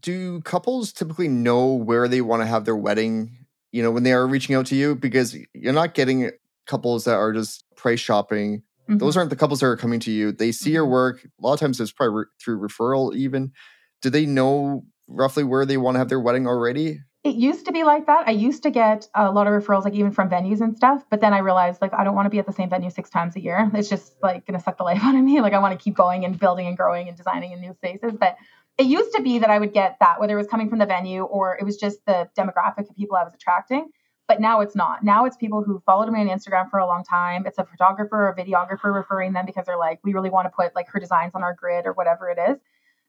[0.00, 3.36] Do couples typically know where they want to have their wedding
[3.72, 4.94] you know when they are reaching out to you?
[4.94, 6.30] Because you're not getting
[6.70, 8.62] couples that are just price shopping.
[8.88, 8.98] Mm-hmm.
[8.98, 10.32] Those aren't the couples that are coming to you.
[10.32, 10.92] They see your mm-hmm.
[10.92, 11.24] work.
[11.24, 13.52] A lot of times it's probably re- through referral, even.
[14.00, 17.00] Do they know roughly where they want to have their wedding already?
[17.22, 18.26] It used to be like that.
[18.26, 21.04] I used to get a lot of referrals, like even from venues and stuff.
[21.10, 23.10] But then I realized, like, I don't want to be at the same venue six
[23.10, 23.70] times a year.
[23.74, 25.42] It's just like going to suck the life out of me.
[25.42, 28.12] Like, I want to keep going and building and growing and designing in new spaces.
[28.18, 28.36] But
[28.78, 30.86] it used to be that I would get that, whether it was coming from the
[30.86, 33.90] venue or it was just the demographic of people I was attracting.
[34.30, 35.02] But now it's not.
[35.02, 37.46] Now it's people who followed me on Instagram for a long time.
[37.46, 40.72] It's a photographer or videographer referring them because they're like, we really want to put
[40.76, 42.58] like her designs on our grid or whatever it is.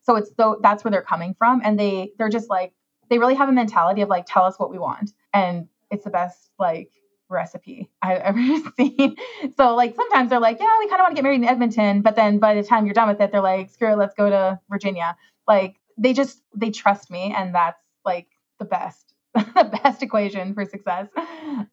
[0.01, 1.61] So it's so that's where they're coming from.
[1.63, 2.73] And they they're just like
[3.11, 5.11] they really have a mentality of like, tell us what we want.
[5.31, 6.89] And it's the best like
[7.29, 8.41] recipe I've ever
[8.75, 9.15] seen.
[9.57, 12.01] So like sometimes they're like, yeah, we kind of want to get married in Edmonton,
[12.01, 14.27] but then by the time you're done with it, they're like, screw it, let's go
[14.27, 15.15] to Virginia.
[15.47, 18.25] Like they just they trust me, and that's like
[18.57, 19.10] the best
[19.83, 21.07] best equation for success.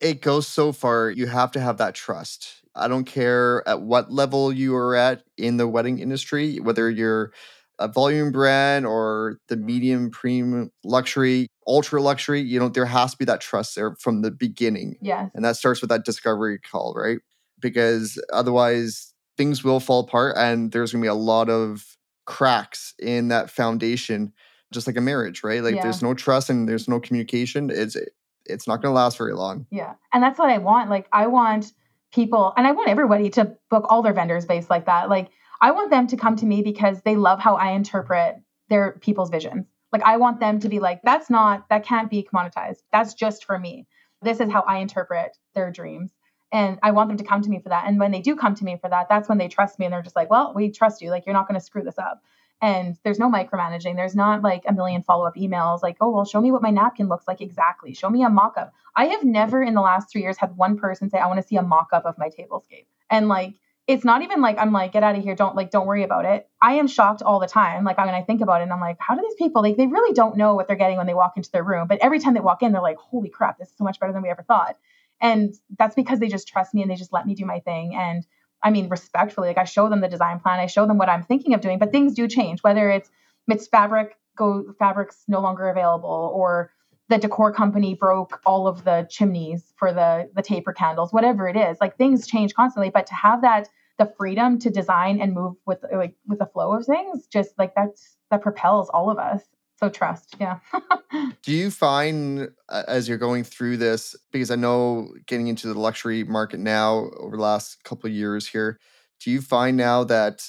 [0.01, 1.11] It goes so far.
[1.11, 2.63] You have to have that trust.
[2.75, 7.33] I don't care at what level you are at in the wedding industry, whether you're
[7.79, 13.19] a volume brand or the medium premium luxury, ultra luxury, you know, there has to
[13.19, 14.97] be that trust there from the beginning.
[15.01, 15.31] Yes.
[15.35, 17.19] And that starts with that discovery call, right?
[17.61, 22.95] Because otherwise things will fall apart and there's going to be a lot of cracks
[22.99, 24.33] in that foundation
[24.73, 25.63] just like a marriage, right?
[25.63, 25.83] Like yeah.
[25.83, 27.71] there's no trust and there's no communication.
[27.71, 27.97] It's
[28.45, 29.67] it's not going to last very long.
[29.71, 29.95] Yeah.
[30.13, 30.91] And that's what I want.
[30.91, 31.73] Like I want
[32.13, 35.09] people and I want everybody to book all their vendors based like that.
[35.09, 38.37] Like I want them to come to me because they love how I interpret
[38.69, 39.67] their people's visions.
[39.93, 42.83] Like I want them to be like that's not that can't be commoditized.
[42.93, 43.87] That's just for me.
[44.23, 46.11] This is how I interpret their dreams.
[46.51, 47.85] And I want them to come to me for that.
[47.87, 49.93] And when they do come to me for that, that's when they trust me and
[49.93, 51.11] they're just like, well, we trust you.
[51.11, 52.23] Like, you're not going to screw this up
[52.61, 53.97] and there's no micromanaging.
[53.97, 57.09] There's not like a million follow-up emails like oh well show me what my napkin
[57.09, 57.41] looks like.
[57.41, 57.95] Exactly.
[57.95, 58.73] Show me a mock-up.
[58.97, 61.47] I have never in the last three years had one person say i want to
[61.47, 62.87] see a mock-up of my tablescape.
[63.11, 63.55] And like
[63.87, 65.35] it's not even like i'm like get out of here.
[65.35, 66.49] Don't like don't worry about it.
[66.61, 68.97] I am shocked all the time like when i think about it and i'm like
[68.99, 71.35] how do these people like they really don't know what they're getting when they walk
[71.37, 71.87] into their room.
[71.87, 74.13] But every time they walk in they're like holy crap this is so much better
[74.13, 74.77] than we ever thought.
[75.21, 77.95] And that's because they just trust me and they just let me do my thing.
[77.95, 78.25] And
[78.63, 81.23] I mean, respectfully, like I show them the design plan, I show them what I'm
[81.23, 83.11] thinking of doing, but things do change, whether it's
[83.47, 86.71] MITS fabric go fabrics no longer available or
[87.09, 91.57] the decor company broke all of the chimneys for the the taper candles, whatever it
[91.57, 91.79] is.
[91.81, 93.69] Like things change constantly, but to have that
[93.99, 97.75] the freedom to design and move with like with the flow of things, just like
[97.75, 99.43] that's that propels all of us.
[99.79, 100.59] So trust, yeah.
[101.43, 106.25] Do you find as you're going through this, because I know getting into the luxury
[106.25, 108.81] market now over the last couple of years here,
[109.21, 110.49] do you find now that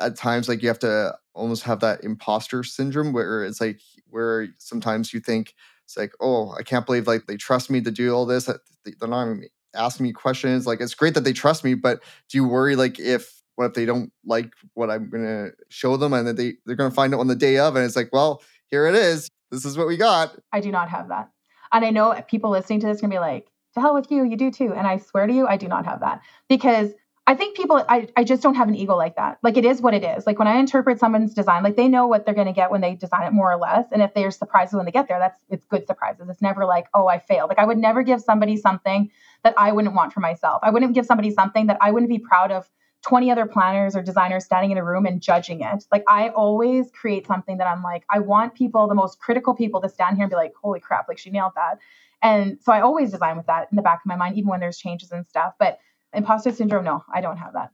[0.00, 4.48] at times like you have to almost have that imposter syndrome where it's like where
[4.58, 8.14] sometimes you think it's like, oh, I can't believe like they trust me to do
[8.14, 8.46] all this.
[8.46, 10.66] They're not even asking me questions.
[10.66, 13.74] Like it's great that they trust me, but do you worry like if what if
[13.74, 17.20] they don't like what I'm gonna show them and then they, they're gonna find out
[17.20, 19.28] on the day of and it's like, well, here it is.
[19.50, 20.36] This is what we got.
[20.52, 21.30] I do not have that.
[21.72, 24.36] And I know people listening to this can be like, to hell with you, you
[24.36, 24.72] do too.
[24.74, 26.20] And I swear to you, I do not have that.
[26.48, 26.90] Because
[27.26, 29.38] I think people, I, I just don't have an ego like that.
[29.42, 30.26] Like it is what it is.
[30.26, 32.80] Like when I interpret someone's design, like they know what they're going to get when
[32.80, 33.86] they design it more or less.
[33.92, 36.28] And if they're surprised when they get there, that's, it's good surprises.
[36.28, 37.48] It's never like, oh, I failed.
[37.48, 39.10] Like I would never give somebody something
[39.44, 40.60] that I wouldn't want for myself.
[40.64, 42.68] I wouldn't give somebody something that I wouldn't be proud of
[43.02, 45.84] 20 other planners or designers standing in a room and judging it.
[45.90, 49.80] Like I always create something that I'm like, I want people, the most critical people
[49.80, 51.78] to stand here and be like, holy crap, like she nailed that.
[52.22, 54.60] And so I always design with that in the back of my mind, even when
[54.60, 55.54] there's changes and stuff.
[55.58, 55.78] But
[56.12, 57.70] imposter syndrome, no, I don't have that.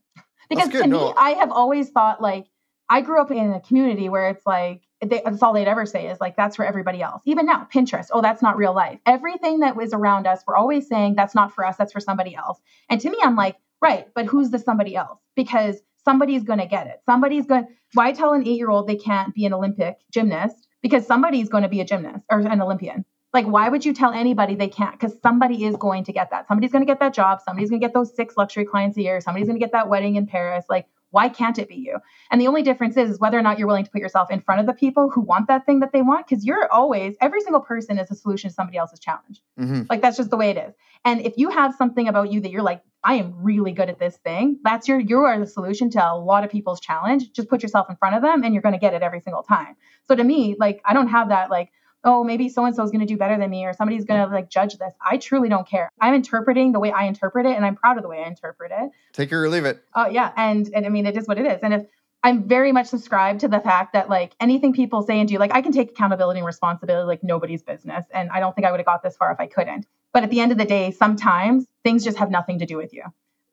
[0.48, 1.08] Because to no.
[1.08, 2.46] me, I have always thought like
[2.88, 6.06] I grew up in a community where it's like they, that's all they'd ever say
[6.06, 7.20] is like that's for everybody else.
[7.24, 9.00] Even now, Pinterest, oh, that's not real life.
[9.06, 12.36] Everything that was around us, we're always saying that's not for us, that's for somebody
[12.36, 12.60] else.
[12.88, 15.18] And to me, I'm like, right, but who's the somebody else?
[15.34, 17.00] Because somebody's going to get it.
[17.04, 17.66] Somebody's going.
[17.94, 20.68] Why tell an eight year old they can't be an Olympic gymnast?
[20.82, 23.04] Because somebody's going to be a gymnast or an Olympian.
[23.32, 24.98] Like, why would you tell anybody they can't?
[24.98, 26.48] Because somebody is going to get that.
[26.48, 27.40] Somebody's going to get that job.
[27.44, 29.20] Somebody's going to get those six luxury clients a year.
[29.20, 30.64] Somebody's going to get that wedding in Paris.
[30.70, 31.99] Like, why can't it be you?
[32.31, 34.40] And the only difference is, is whether or not you're willing to put yourself in
[34.40, 36.27] front of the people who want that thing that they want.
[36.29, 39.42] Because you're always, every single person is a solution to somebody else's challenge.
[39.59, 39.83] Mm-hmm.
[39.88, 40.75] Like, that's just the way it is.
[41.05, 44.01] And if you have something about you that you're like, I am really good at
[44.01, 47.33] this thing, that's your, you are the solution to a lot of people's challenge.
[47.33, 49.45] Just put yourself in front of them and you're going to get it every single
[49.45, 49.77] time.
[50.09, 51.71] So to me, like, I don't have that, like,
[52.07, 54.21] oh, maybe so and so is going to do better than me or somebody's going
[54.21, 54.33] to mm.
[54.33, 54.95] like judge this.
[55.05, 55.90] I truly don't care.
[56.01, 58.73] I'm interpreting the way I interpret it and I'm proud of the way I interpret
[58.75, 58.90] it.
[59.12, 59.83] Take it or leave it.
[59.95, 60.33] Oh, yeah.
[60.37, 61.61] And, and I mean, it is what it is.
[61.62, 61.87] And if
[62.23, 65.53] I'm very much subscribed to the fact that like anything people say and do, like
[65.53, 68.05] I can take accountability and responsibility like nobody's business.
[68.14, 69.87] And I don't think I would have got this far if I couldn't.
[70.12, 72.95] But at the end of the day, sometimes things just have nothing to do with
[72.95, 73.03] you.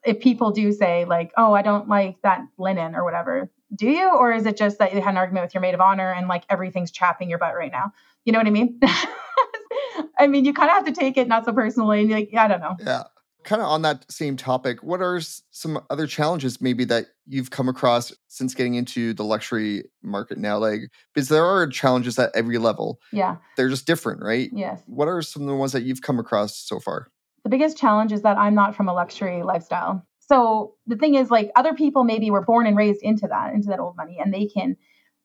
[0.05, 4.09] If people do say like, oh, I don't like that linen or whatever, do you?
[4.09, 6.27] Or is it just that you had an argument with your maid of honor and
[6.27, 7.93] like everything's chapping your butt right now?
[8.25, 8.79] You know what I mean?
[10.19, 12.01] I mean, you kind of have to take it not so personally.
[12.01, 12.75] And like, yeah, I don't know.
[12.79, 13.03] Yeah.
[13.43, 17.67] Kind of on that same topic, what are some other challenges maybe that you've come
[17.67, 20.57] across since getting into the luxury market now?
[20.59, 20.83] Like,
[21.13, 23.01] because there are challenges at every level.
[23.11, 23.35] Yeah.
[23.57, 24.49] They're just different, right?
[24.53, 24.81] Yes.
[24.85, 27.07] What are some of the ones that you've come across so far?
[27.43, 30.05] The biggest challenge is that I'm not from a luxury lifestyle.
[30.21, 33.67] So the thing is, like, other people maybe were born and raised into that, into
[33.67, 34.77] that old money, and they can,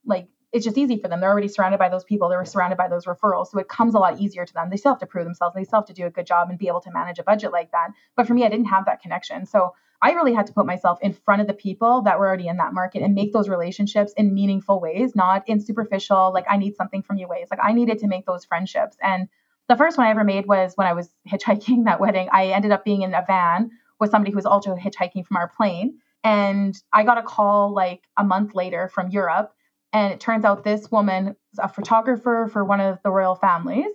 [0.04, 1.20] like, it's just easy for them.
[1.20, 2.28] They're already surrounded by those people.
[2.28, 3.48] They're surrounded by those referrals.
[3.48, 4.70] So it comes a lot easier to them.
[4.70, 5.54] They still have to prove themselves.
[5.54, 7.52] They still have to do a good job and be able to manage a budget
[7.52, 7.88] like that.
[8.16, 9.44] But for me, I didn't have that connection.
[9.44, 12.46] So I really had to put myself in front of the people that were already
[12.46, 16.56] in that market and make those relationships in meaningful ways, not in superficial, like I
[16.56, 17.48] need something from you ways.
[17.50, 18.96] Like I needed to make those friendships.
[19.02, 19.28] And
[19.68, 22.28] the first one I ever made was when I was hitchhiking that wedding.
[22.32, 25.48] I ended up being in a van with somebody who was also hitchhiking from our
[25.48, 25.98] plane.
[26.24, 29.52] And I got a call like a month later from Europe
[29.92, 33.87] and it turns out this woman is a photographer for one of the royal families.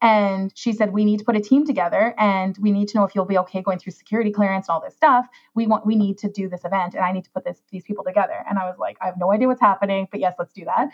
[0.00, 3.04] And she said, We need to put a team together and we need to know
[3.04, 5.26] if you'll be okay going through security clearance and all this stuff.
[5.54, 7.82] We want we need to do this event and I need to put this these
[7.82, 8.44] people together.
[8.48, 10.90] And I was like, I have no idea what's happening, but yes, let's do that.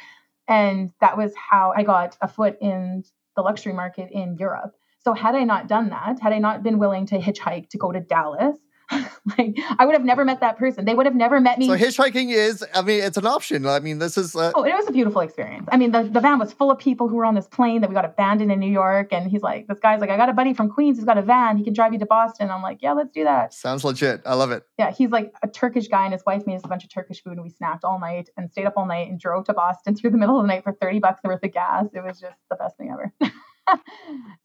[0.48, 3.04] And that was how I got a foot in
[3.36, 4.74] the luxury market in Europe.
[5.00, 7.92] So had I not done that, had I not been willing to hitchhike to go
[7.92, 8.56] to Dallas,
[9.38, 10.84] like I would have never met that person.
[10.84, 11.66] They would have never met me.
[11.66, 13.66] So hitchhiking is, I mean, it's an option.
[13.66, 14.34] I mean, this is.
[14.36, 14.52] Uh...
[14.54, 15.68] Oh, it was a beautiful experience.
[15.72, 17.88] I mean, the, the van was full of people who were on this plane that
[17.88, 19.12] we got abandoned in New York.
[19.12, 21.22] And he's like, this guy's like, I got a buddy from Queens He's got a
[21.22, 21.56] van.
[21.56, 22.50] He can drive you to Boston.
[22.50, 23.54] I'm like, yeah, let's do that.
[23.54, 24.22] Sounds legit.
[24.24, 24.64] I love it.
[24.78, 27.22] Yeah, he's like a Turkish guy, and his wife made us a bunch of Turkish
[27.22, 29.96] food, and we snacked all night and stayed up all night and drove to Boston
[29.96, 31.86] through the middle of the night for 30 bucks worth of gas.
[31.92, 33.12] It was just the best thing ever.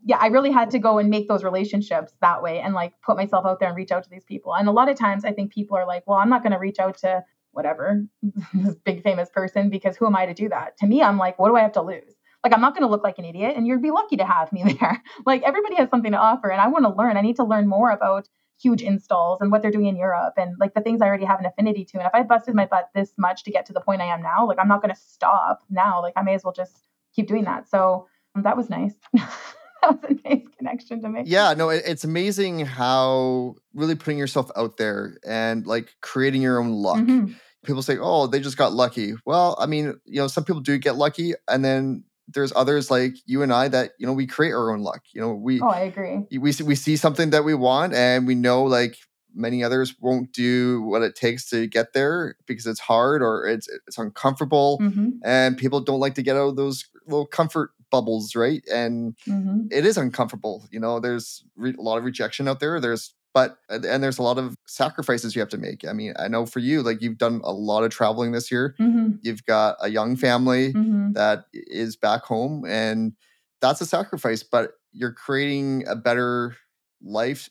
[0.05, 3.17] yeah, I really had to go and make those relationships that way and like put
[3.17, 4.55] myself out there and reach out to these people.
[4.55, 6.59] And a lot of times I think people are like, well, I'm not going to
[6.59, 8.03] reach out to whatever,
[8.53, 10.77] this big famous person because who am I to do that?
[10.77, 12.15] To me, I'm like, what do I have to lose?
[12.43, 14.51] Like, I'm not going to look like an idiot and you'd be lucky to have
[14.53, 15.03] me there.
[15.25, 17.17] like, everybody has something to offer and I want to learn.
[17.17, 18.27] I need to learn more about
[18.61, 21.39] huge installs and what they're doing in Europe and like the things I already have
[21.39, 21.97] an affinity to.
[21.97, 24.21] And if I busted my butt this much to get to the point I am
[24.21, 26.01] now, like, I'm not going to stop now.
[26.01, 27.69] Like, I may as well just keep doing that.
[27.69, 28.93] So, that was nice.
[29.13, 31.27] that was a nice connection to make.
[31.27, 36.59] Yeah, no, it, it's amazing how really putting yourself out there and like creating your
[36.59, 36.99] own luck.
[36.99, 37.33] Mm-hmm.
[37.65, 40.77] People say, "Oh, they just got lucky." Well, I mean, you know, some people do
[40.77, 44.53] get lucky, and then there's others like you and I that you know we create
[44.53, 45.03] our own luck.
[45.13, 46.25] You know, we oh, I agree.
[46.37, 48.97] we see, we see something that we want, and we know like
[49.33, 53.67] many others won't do what it takes to get there because it's hard or it's
[53.87, 58.35] it's uncomfortable, hmm and people don't like to get out of those little comfort bubbles,
[58.35, 58.63] right?
[58.71, 60.67] And hmm it is uncomfortable.
[60.71, 62.79] You know, there's re- a lot of rejection out there.
[62.81, 65.87] There's but and there's a lot of sacrifices you have to make.
[65.87, 68.75] I mean, I know for you, like you've done a lot of traveling this year.
[68.77, 73.13] hmm You've got a young family hmm that is back home, and
[73.61, 74.43] that's a sacrifice.
[74.43, 76.55] But you're creating a better
[77.03, 77.49] life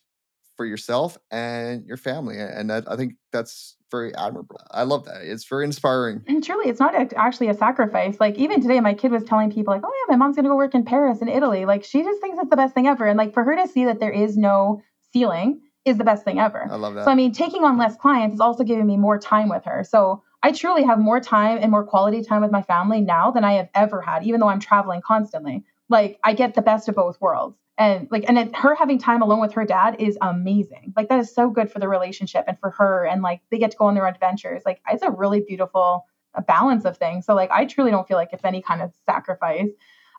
[0.57, 4.61] for yourself and your family, and that I think that's very admirable.
[4.71, 5.23] I love that.
[5.23, 6.23] It's very inspiring.
[6.27, 8.19] And truly, it's not act- actually a sacrifice.
[8.21, 10.57] Like even today, my kid was telling people like, "Oh yeah, my mom's gonna go
[10.57, 13.07] work in Paris and Italy." Like she just thinks it's the best thing ever.
[13.07, 14.83] And like for her to see that there is no
[15.13, 16.69] ceiling is the best thing ever.
[16.71, 17.05] I love that.
[17.05, 19.85] So I mean, taking on less clients is also giving me more time with her.
[19.85, 23.45] So I truly have more time and more quality time with my family now than
[23.45, 25.65] I have ever had, even though I'm traveling constantly.
[25.89, 27.59] Like I get the best of both worlds.
[27.79, 30.93] And like and it, her having time alone with her dad is amazing.
[30.97, 33.71] Like that is so good for the relationship and for her and like they get
[33.71, 34.63] to go on their adventures.
[34.67, 37.25] Like it's a really beautiful uh, balance of things.
[37.25, 39.71] So like I truly don't feel like it's any kind of sacrifice.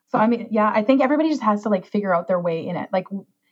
[0.07, 2.65] So I mean, yeah, I think everybody just has to like figure out their way
[2.65, 2.89] in it.
[2.93, 3.07] Like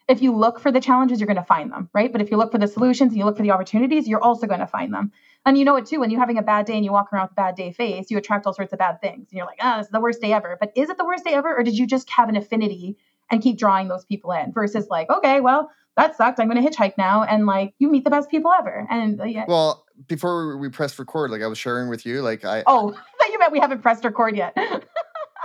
[0.08, 2.12] if you look for the challenges, you're going to find them, right?
[2.12, 4.48] But if you look for the solutions and you look for the opportunities, you're also
[4.48, 5.12] going to find them.
[5.46, 6.00] And you know it too.
[6.00, 8.10] When you're having a bad day and you walk around with a bad day face,
[8.10, 9.28] you attract all sorts of bad things.
[9.30, 10.58] And you're like, oh, this is the worst day ever.
[10.60, 11.56] But is it the worst day ever?
[11.56, 12.98] Or did you just have an affinity
[13.30, 16.40] and keep drawing those people in versus like, okay, well, that sucked.
[16.40, 17.24] I'm going to hitchhike now.
[17.24, 18.88] And like, you meet the best people ever.
[18.90, 19.46] And uh, yeah.
[19.48, 22.90] Well, before we press record, like I was sharing with you, like I oh,
[23.20, 24.56] I thought you meant we haven't pressed record yet.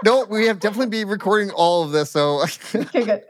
[0.05, 2.45] no, we have definitely been recording all of this, so
[2.75, 3.23] okay, good.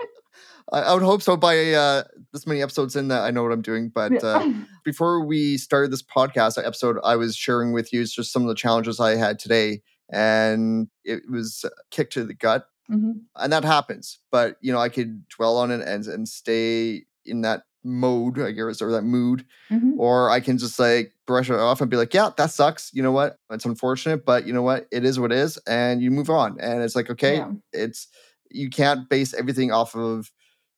[0.72, 3.52] I, I would hope so by uh, this many episodes in that I know what
[3.52, 3.90] I'm doing.
[3.94, 4.44] But uh,
[4.84, 8.54] before we started this podcast episode, I was sharing with you just some of the
[8.54, 13.64] challenges I had today, and it was a kick to the gut, hmm and that
[13.64, 14.18] happens.
[14.30, 18.52] But you know, I could dwell on it and and stay in that mode, I
[18.52, 21.96] guess, or that mood, hmm or I can just like brush it off and be
[21.96, 22.90] like, yeah, that sucks.
[22.94, 23.36] You know what?
[23.50, 24.86] It's unfortunate, but you know what?
[24.90, 26.58] It is what it is, and you move on.
[26.60, 27.52] And it's like, okay, Yeah.
[27.72, 28.08] it's
[28.50, 30.30] you can't base everything off of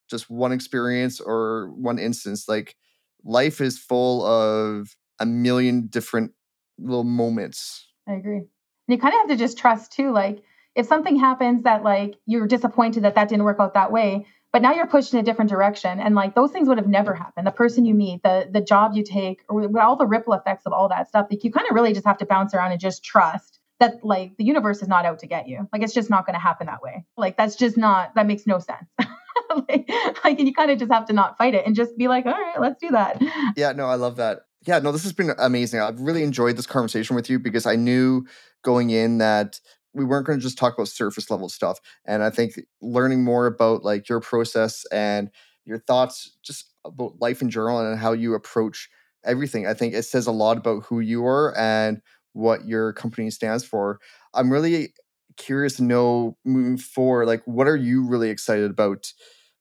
[0.09, 2.49] just one experience or one instance.
[2.49, 2.77] Like
[3.25, 6.33] life is full of a million different
[6.79, 7.89] little moments.
[8.09, 8.39] I agree.
[8.39, 8.47] And
[8.89, 10.13] you kind of have to just trust too.
[10.13, 10.43] Like
[10.75, 14.63] if something happens that like you're disappointed that that didn't work out that way, but
[14.63, 17.45] now you're pushed in a different direction, and like those things would have never happened.
[17.45, 20.73] The person you meet, the the job you take, or all the ripple effects of
[20.73, 21.27] all that stuff.
[21.29, 24.37] Like you kind of really just have to bounce around and just trust that like
[24.37, 25.69] the universe is not out to get you.
[25.73, 27.05] Like it's just not going to happen that way.
[27.17, 28.87] Like that's just not that makes no sense.
[29.69, 29.91] like,
[30.25, 32.33] like you kind of just have to not fight it and just be like, all
[32.33, 33.21] right, let's do that.
[33.57, 34.41] Yeah, no, I love that.
[34.67, 35.81] Yeah, no, this has been amazing.
[35.81, 38.27] I've really enjoyed this conversation with you because I knew
[38.63, 39.61] going in that
[39.93, 41.79] we weren't going to just talk about surface level stuff.
[42.05, 45.31] And I think learning more about like your process and
[45.65, 48.89] your thoughts just about life in general and how you approach
[49.25, 52.01] everything, I think it says a lot about who you are and
[52.35, 53.99] what your company stands for.
[54.35, 54.93] I'm really
[55.37, 59.13] curious to know moving forward, like what are you really excited about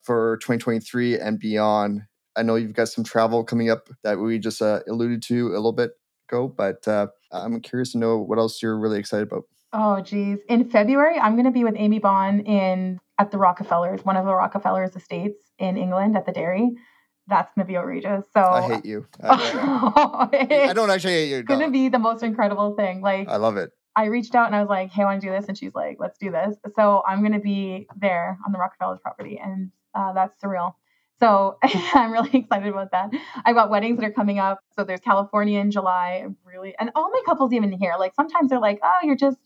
[0.01, 2.01] for 2023 and beyond?
[2.36, 5.55] I know you've got some travel coming up that we just uh, alluded to a
[5.55, 5.91] little bit
[6.30, 9.43] ago, but uh, I'm curious to know what else you're really excited about.
[9.71, 10.39] Oh geez.
[10.49, 14.34] In February, I'm gonna be with Amy Bond in at the Rockefellers, one of the
[14.34, 16.71] Rockefellers estates in England at the dairy.
[17.28, 18.26] That's gonna be outrageous.
[18.34, 19.05] So I hate you.
[19.21, 20.30] I,
[20.69, 21.38] I don't actually hate you.
[21.38, 23.01] It's gonna be the most incredible thing.
[23.01, 23.71] Like I love it.
[23.95, 25.74] I reached out and I was like, "Hey, I want to do this," and she's
[25.74, 30.13] like, "Let's do this." So I'm gonna be there on the Rockefellers property, and uh,
[30.13, 30.74] that's surreal.
[31.19, 31.57] So
[31.93, 33.11] I'm really excited about that.
[33.45, 34.59] I've got weddings that are coming up.
[34.76, 36.26] So there's California in July.
[36.43, 37.93] Really, and all my couples even here.
[37.97, 39.38] Like sometimes they're like, "Oh, you're just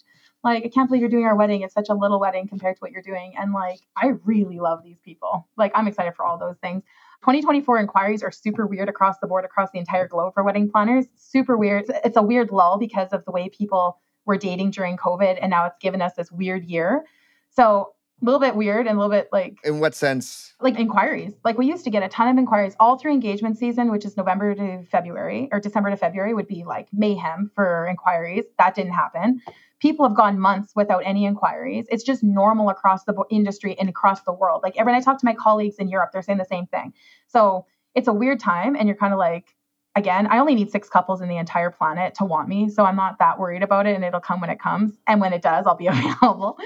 [0.43, 1.61] like I can't believe you're doing our wedding.
[1.61, 4.84] It's such a little wedding compared to what you're doing." And like I really love
[4.84, 5.47] these people.
[5.57, 6.84] Like I'm excited for all those things.
[7.22, 11.05] 2024 inquiries are super weird across the board, across the entire globe for wedding planners.
[11.15, 11.86] Super weird.
[12.05, 15.65] It's a weird lull because of the way people were dating during COVID, and now
[15.65, 17.05] it's given us this weird year.
[17.49, 20.53] So a little bit weird and a little bit like In what sense?
[20.59, 21.34] like inquiries.
[21.43, 24.18] Like we used to get a ton of inquiries all through engagement season, which is
[24.18, 28.45] November to February or December to February would be like mayhem for inquiries.
[28.57, 29.41] That didn't happen.
[29.80, 31.86] People have gone months without any inquiries.
[31.89, 34.61] It's just normal across the industry and across the world.
[34.63, 36.93] Like when I talk to my colleagues in Europe, they're saying the same thing.
[37.28, 39.55] So it's a weird time, and you're kind of like,
[39.97, 42.69] again, I only need six couples in the entire planet to want me.
[42.69, 44.93] So I'm not that worried about it and it'll come when it comes.
[45.07, 46.59] And when it does, I'll be available.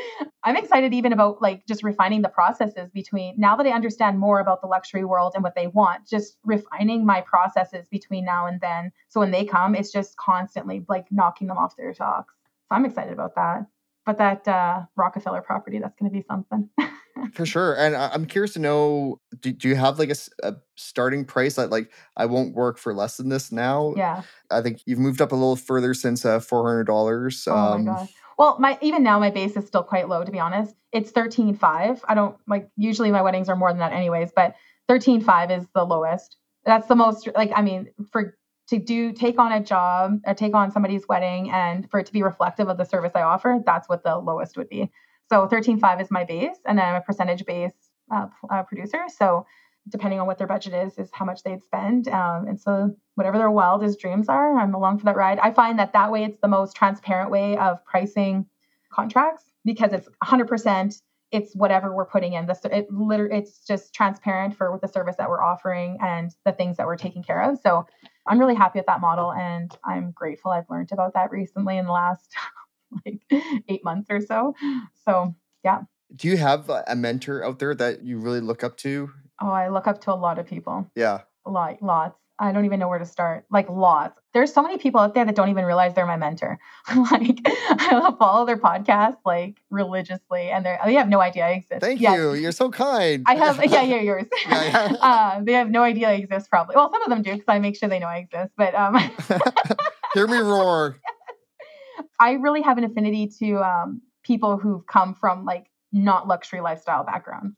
[0.43, 4.41] I'm excited even about like just refining the processes between now that I understand more
[4.41, 8.59] about the luxury world and what they want, just refining my processes between now and
[8.59, 8.91] then.
[9.07, 12.33] So when they come, it's just constantly like knocking them off their socks.
[12.71, 13.67] So I'm excited about that.
[14.05, 16.69] but that uh, Rockefeller property, that's going to be something.
[17.33, 17.75] For sure.
[17.77, 20.11] And I'm curious to know do, do you have like
[20.43, 23.93] a starting price that like I won't work for less than this now?
[23.97, 24.23] yeah.
[24.49, 27.47] I think you've moved up a little further since uh, $400.
[27.47, 28.07] Oh um, my god.
[28.37, 30.73] Well, my even now my base is still quite low to be honest.
[30.91, 32.03] It's thirteen five.
[32.07, 34.55] I don't like usually my weddings are more than that anyways, but
[34.87, 36.37] thirteen five is the lowest.
[36.65, 38.35] That's the most like I mean for
[38.71, 42.13] to do take on a job or take on somebody's wedding and for it to
[42.13, 44.89] be reflective of the service I offer, that's what the lowest would be.
[45.29, 49.03] So thirteen five is my base, and then I'm a percentage based uh, uh, producer.
[49.15, 49.45] So
[49.89, 52.07] depending on what their budget is, is how much they'd spend.
[52.07, 55.39] Um, and so whatever their wildest dreams are, I'm along for that ride.
[55.39, 58.45] I find that that way it's the most transparent way of pricing
[58.89, 61.01] contracts because it's 100%.
[61.31, 62.45] It's whatever we're putting in.
[62.45, 66.51] The it literally it's just transparent for what the service that we're offering and the
[66.51, 67.57] things that we're taking care of.
[67.59, 67.85] So
[68.27, 71.85] I'm really happy with that model, and I'm grateful I've learned about that recently in
[71.85, 72.33] the last
[73.05, 73.21] like
[73.67, 74.55] eight months or so.
[75.05, 75.81] So yeah.
[76.15, 79.11] Do you have a mentor out there that you really look up to?
[79.41, 80.89] Oh, I look up to a lot of people.
[80.95, 81.21] Yeah.
[81.45, 82.19] A lot, lots.
[82.39, 83.45] I don't even know where to start.
[83.51, 84.19] Like lots.
[84.33, 86.57] There's so many people out there that don't even realize they're my mentor.
[87.11, 91.81] like I follow their podcast like religiously, and they're they have no idea I exist.
[91.81, 92.15] Thank Yeah.
[92.15, 92.33] you.
[92.33, 93.23] You're so kind.
[93.27, 94.25] I have yeah yeah yours.
[94.49, 94.95] Yeah, yeah.
[95.01, 96.75] uh, they have no idea I exist probably.
[96.75, 98.51] Well, some of them do because I make sure they know I exist.
[98.57, 98.95] But um,
[100.13, 100.97] Hear me roar.
[102.19, 107.03] I really have an affinity to um, people who've come from like not luxury lifestyle
[107.03, 107.57] backgrounds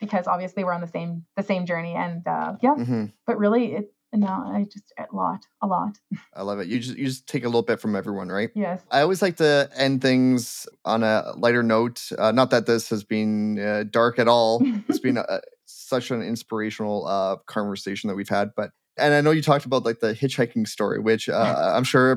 [0.00, 2.74] because obviously we're on the same the same journey and uh, yeah.
[2.74, 5.98] hmm But really, it no, I just a lot, a lot.
[6.34, 6.68] I love it.
[6.68, 8.50] You just you just take a little bit from everyone, right?
[8.54, 8.82] Yes.
[8.90, 12.10] I always like to end things on a lighter note.
[12.18, 14.62] Uh, not that this has been uh, dark at all.
[14.88, 18.50] It's been a, such an inspirational uh, conversation that we've had.
[18.56, 22.16] But and I know you talked about like the hitchhiking story, which uh, I'm sure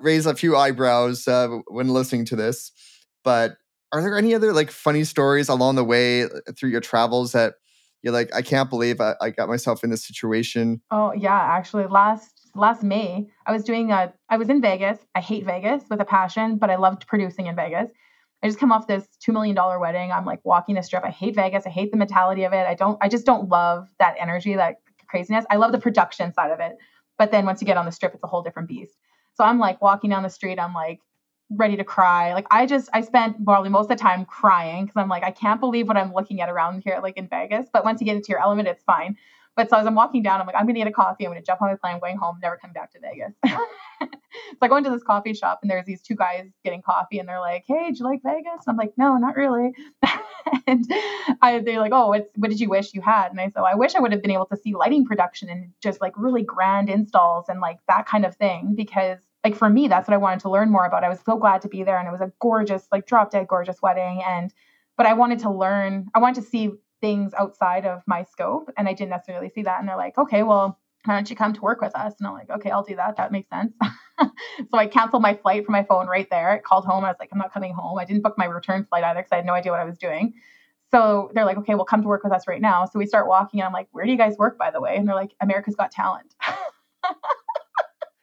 [0.00, 2.72] raised a few eyebrows uh, when listening to this.
[3.22, 3.56] But
[3.92, 7.54] are there any other like funny stories along the way uh, through your travels that
[8.04, 10.82] you're like, I can't believe I, I got myself in this situation?
[10.90, 14.98] Oh yeah, actually last last May, I was doing a I was in Vegas.
[15.14, 17.90] I hate Vegas with a passion, but I loved producing in Vegas.
[18.42, 20.12] I just come off this 2 million dollar wedding.
[20.12, 21.02] I'm like walking the strip.
[21.02, 21.66] I hate Vegas.
[21.66, 22.66] I hate the mentality of it.
[22.66, 25.46] I don't I just don't love that energy, that craziness.
[25.48, 26.76] I love the production side of it.
[27.16, 28.98] But then once you get on the strip, it's a whole different beast.
[29.32, 31.00] So I'm like walking down the street, I'm like
[31.50, 32.34] ready to cry.
[32.34, 35.30] Like I just I spent probably most of the time crying because I'm like, I
[35.30, 37.66] can't believe what I'm looking at around here, like in Vegas.
[37.72, 39.16] But once you get into your element, it's fine.
[39.56, 41.24] But so as I'm walking down, I'm like, I'm gonna get a coffee.
[41.24, 41.94] I'm gonna jump on my plane.
[41.94, 42.38] I'm going home.
[42.42, 43.34] Never coming back to Vegas.
[43.46, 44.08] so
[44.60, 47.40] I go into this coffee shop, and there's these two guys getting coffee, and they're
[47.40, 49.72] like, "Hey, do you like Vegas?" And I'm like, "No, not really."
[50.66, 50.84] and
[51.40, 53.94] I, they're like, "Oh, what did you wish you had?" And I said, "I wish
[53.94, 57.48] I would have been able to see lighting production and just like really grand installs
[57.48, 60.50] and like that kind of thing because." Like for me, that's what I wanted to
[60.50, 61.04] learn more about.
[61.04, 63.46] I was so glad to be there, and it was a gorgeous, like drop dead
[63.46, 64.22] gorgeous wedding.
[64.26, 64.52] And
[64.96, 66.08] but I wanted to learn.
[66.14, 66.72] I wanted to see
[67.04, 69.78] things outside of my scope and I didn't necessarily see that.
[69.78, 72.14] And they're like, okay, well, why don't you come to work with us?
[72.18, 73.18] And I'm like, okay, I'll do that.
[73.18, 73.74] That makes sense.
[74.18, 76.52] so I canceled my flight from my phone right there.
[76.52, 77.04] I called home.
[77.04, 77.98] I was like, I'm not coming home.
[77.98, 79.98] I didn't book my return flight either because I had no idea what I was
[79.98, 80.32] doing.
[80.92, 82.86] So they're like, okay, well, come to work with us right now.
[82.86, 84.96] So we start walking and I'm like, where do you guys work, by the way?
[84.96, 86.34] And they're like, America's Got Talent.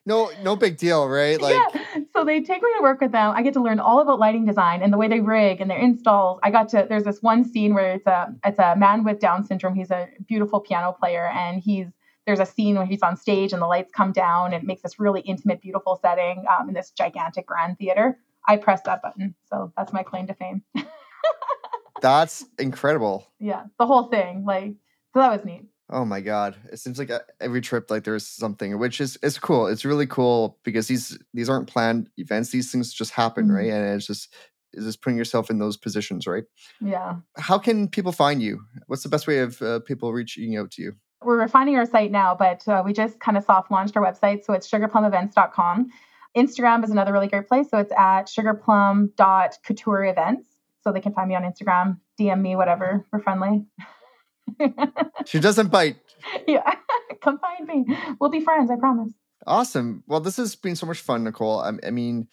[0.05, 1.39] No, no big deal, right?
[1.41, 1.81] Like, yeah.
[2.13, 3.33] So they take me to work with them.
[3.35, 5.77] I get to learn all about lighting design and the way they rig and their
[5.77, 6.39] installs.
[6.43, 9.43] I got to there's this one scene where it's a it's a man with Down
[9.43, 9.75] syndrome.
[9.75, 11.87] He's a beautiful piano player and he's
[12.25, 14.81] there's a scene where he's on stage and the lights come down and it makes
[14.83, 18.17] this really intimate, beautiful setting um, in this gigantic grand theater.
[18.47, 20.63] I pressed that button, so that's my claim to fame.
[22.01, 23.27] that's incredible.
[23.39, 24.73] yeah, the whole thing, like,
[25.13, 25.65] so that was neat.
[25.91, 26.55] Oh my god!
[26.71, 29.67] It seems like uh, every trip, like there's something, which is it's cool.
[29.67, 32.49] It's really cool because these these aren't planned events.
[32.51, 33.55] These things just happen, Mhm.
[33.55, 33.69] right?
[33.71, 34.33] And it's just
[34.73, 36.45] it's just putting yourself in those positions, right?
[36.79, 37.15] Yeah.
[37.37, 38.61] How can people find you?
[38.87, 40.93] What's the best way of uh, people reaching out to you?
[41.23, 44.43] we're refining our site now, but uh, we just kind of soft launched our website.
[44.43, 45.91] So it's sugarplumevents.com.
[46.35, 47.69] Instagram is another really great place.
[47.69, 50.47] So it's at sugarplum.couture events.
[50.83, 53.05] So they can find me on Instagram, DM me, whatever.
[53.11, 53.65] We're friendly.
[55.25, 55.97] She doesn't bite.
[56.47, 56.73] yeah.
[57.21, 57.95] Come find me.
[58.19, 59.11] We'll be friends, I promise.
[59.45, 60.03] Awesome.
[60.07, 61.59] Well, this has been so much fun, Nicole.
[61.59, 62.27] I, I mean,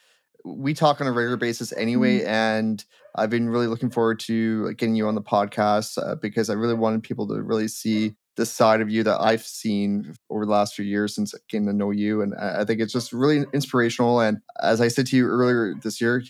[0.45, 2.83] we talk on a regular basis anyway, and
[3.15, 6.75] I've been really looking forward to getting you on the podcast uh, because I really
[6.75, 10.75] wanted people to really see this side of you that I've seen over the last
[10.75, 14.21] few years since getting to know you, and I I think it's just really inspirational.
[14.21, 16.23] And as I said to you earlier this year,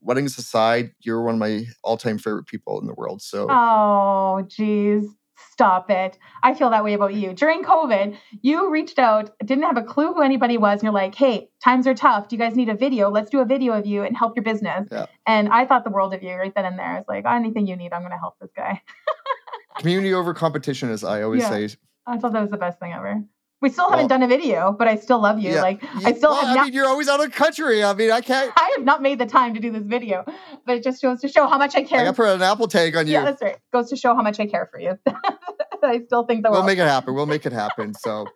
[0.00, 3.22] weddings aside, you're one of my all-time favorite people in the world.
[3.22, 5.04] So Oh, geez.
[5.52, 6.16] Stop it.
[6.42, 7.34] I feel that way about you.
[7.34, 11.14] During COVID, you reached out, didn't have a clue who anybody was, and you're like,
[11.14, 12.28] hey, times are tough.
[12.28, 13.10] Do you guys need a video?
[13.10, 14.88] Let's do a video of you and help your business.
[14.90, 15.06] Yeah.
[15.26, 16.86] And I thought the world of you right then and there.
[16.86, 18.80] I was like, oh, anything you need, I'm going to help this guy.
[19.78, 21.50] Community over competition, as I always Yeah.
[21.50, 21.68] say.
[22.06, 23.22] I thought that was the best thing ever.
[23.62, 25.52] We still haven't Well- done a video, but I still love you.
[25.52, 25.62] Yeah.
[25.62, 26.64] Like, I still well, have I not.
[26.66, 27.82] mean, you're always out of the country.
[27.82, 28.52] I mean, I can't.
[28.56, 30.24] I have not made the time to do this video,
[30.66, 32.04] but it just goes to show how much I I care.
[32.04, 33.14] got put an Apple tag on you.
[33.14, 33.56] yeah, that's right.
[33.72, 34.98] Goes to show how much I care for you.
[35.84, 37.14] I still think the we'll make it happen.
[37.14, 37.94] We'll make it happen.
[37.94, 38.26] So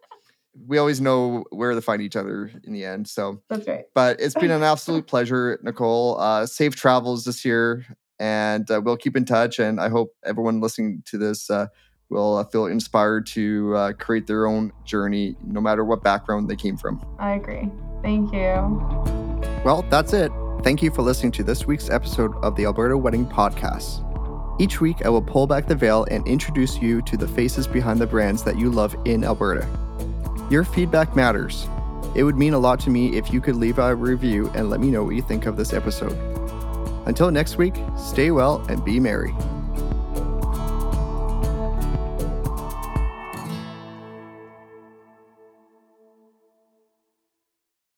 [0.67, 3.09] we always know where to find each other in the end.
[3.09, 3.85] So, that's right.
[3.95, 6.19] but it's been an absolute pleasure, Nicole.
[6.19, 7.85] Uh, safe travels this year,
[8.19, 9.59] and uh, we'll keep in touch.
[9.59, 11.67] And I hope everyone listening to this uh,
[12.09, 16.57] will uh, feel inspired to uh, create their own journey, no matter what background they
[16.57, 17.05] came from.
[17.19, 17.69] I agree.
[18.03, 18.55] Thank you.
[19.65, 20.31] Well, that's it.
[20.63, 24.03] Thank you for listening to this week's episode of the Alberta Wedding Podcast.
[24.61, 28.01] Each week, I will pull back the veil and introduce you to the faces behind
[28.01, 29.69] the brands that you love in Alberta.
[30.51, 31.69] Your feedback matters.
[32.15, 34.81] It would mean a lot to me if you could leave a review and let
[34.81, 36.17] me know what you think of this episode.
[37.07, 39.35] Until next week, stay well and be merry.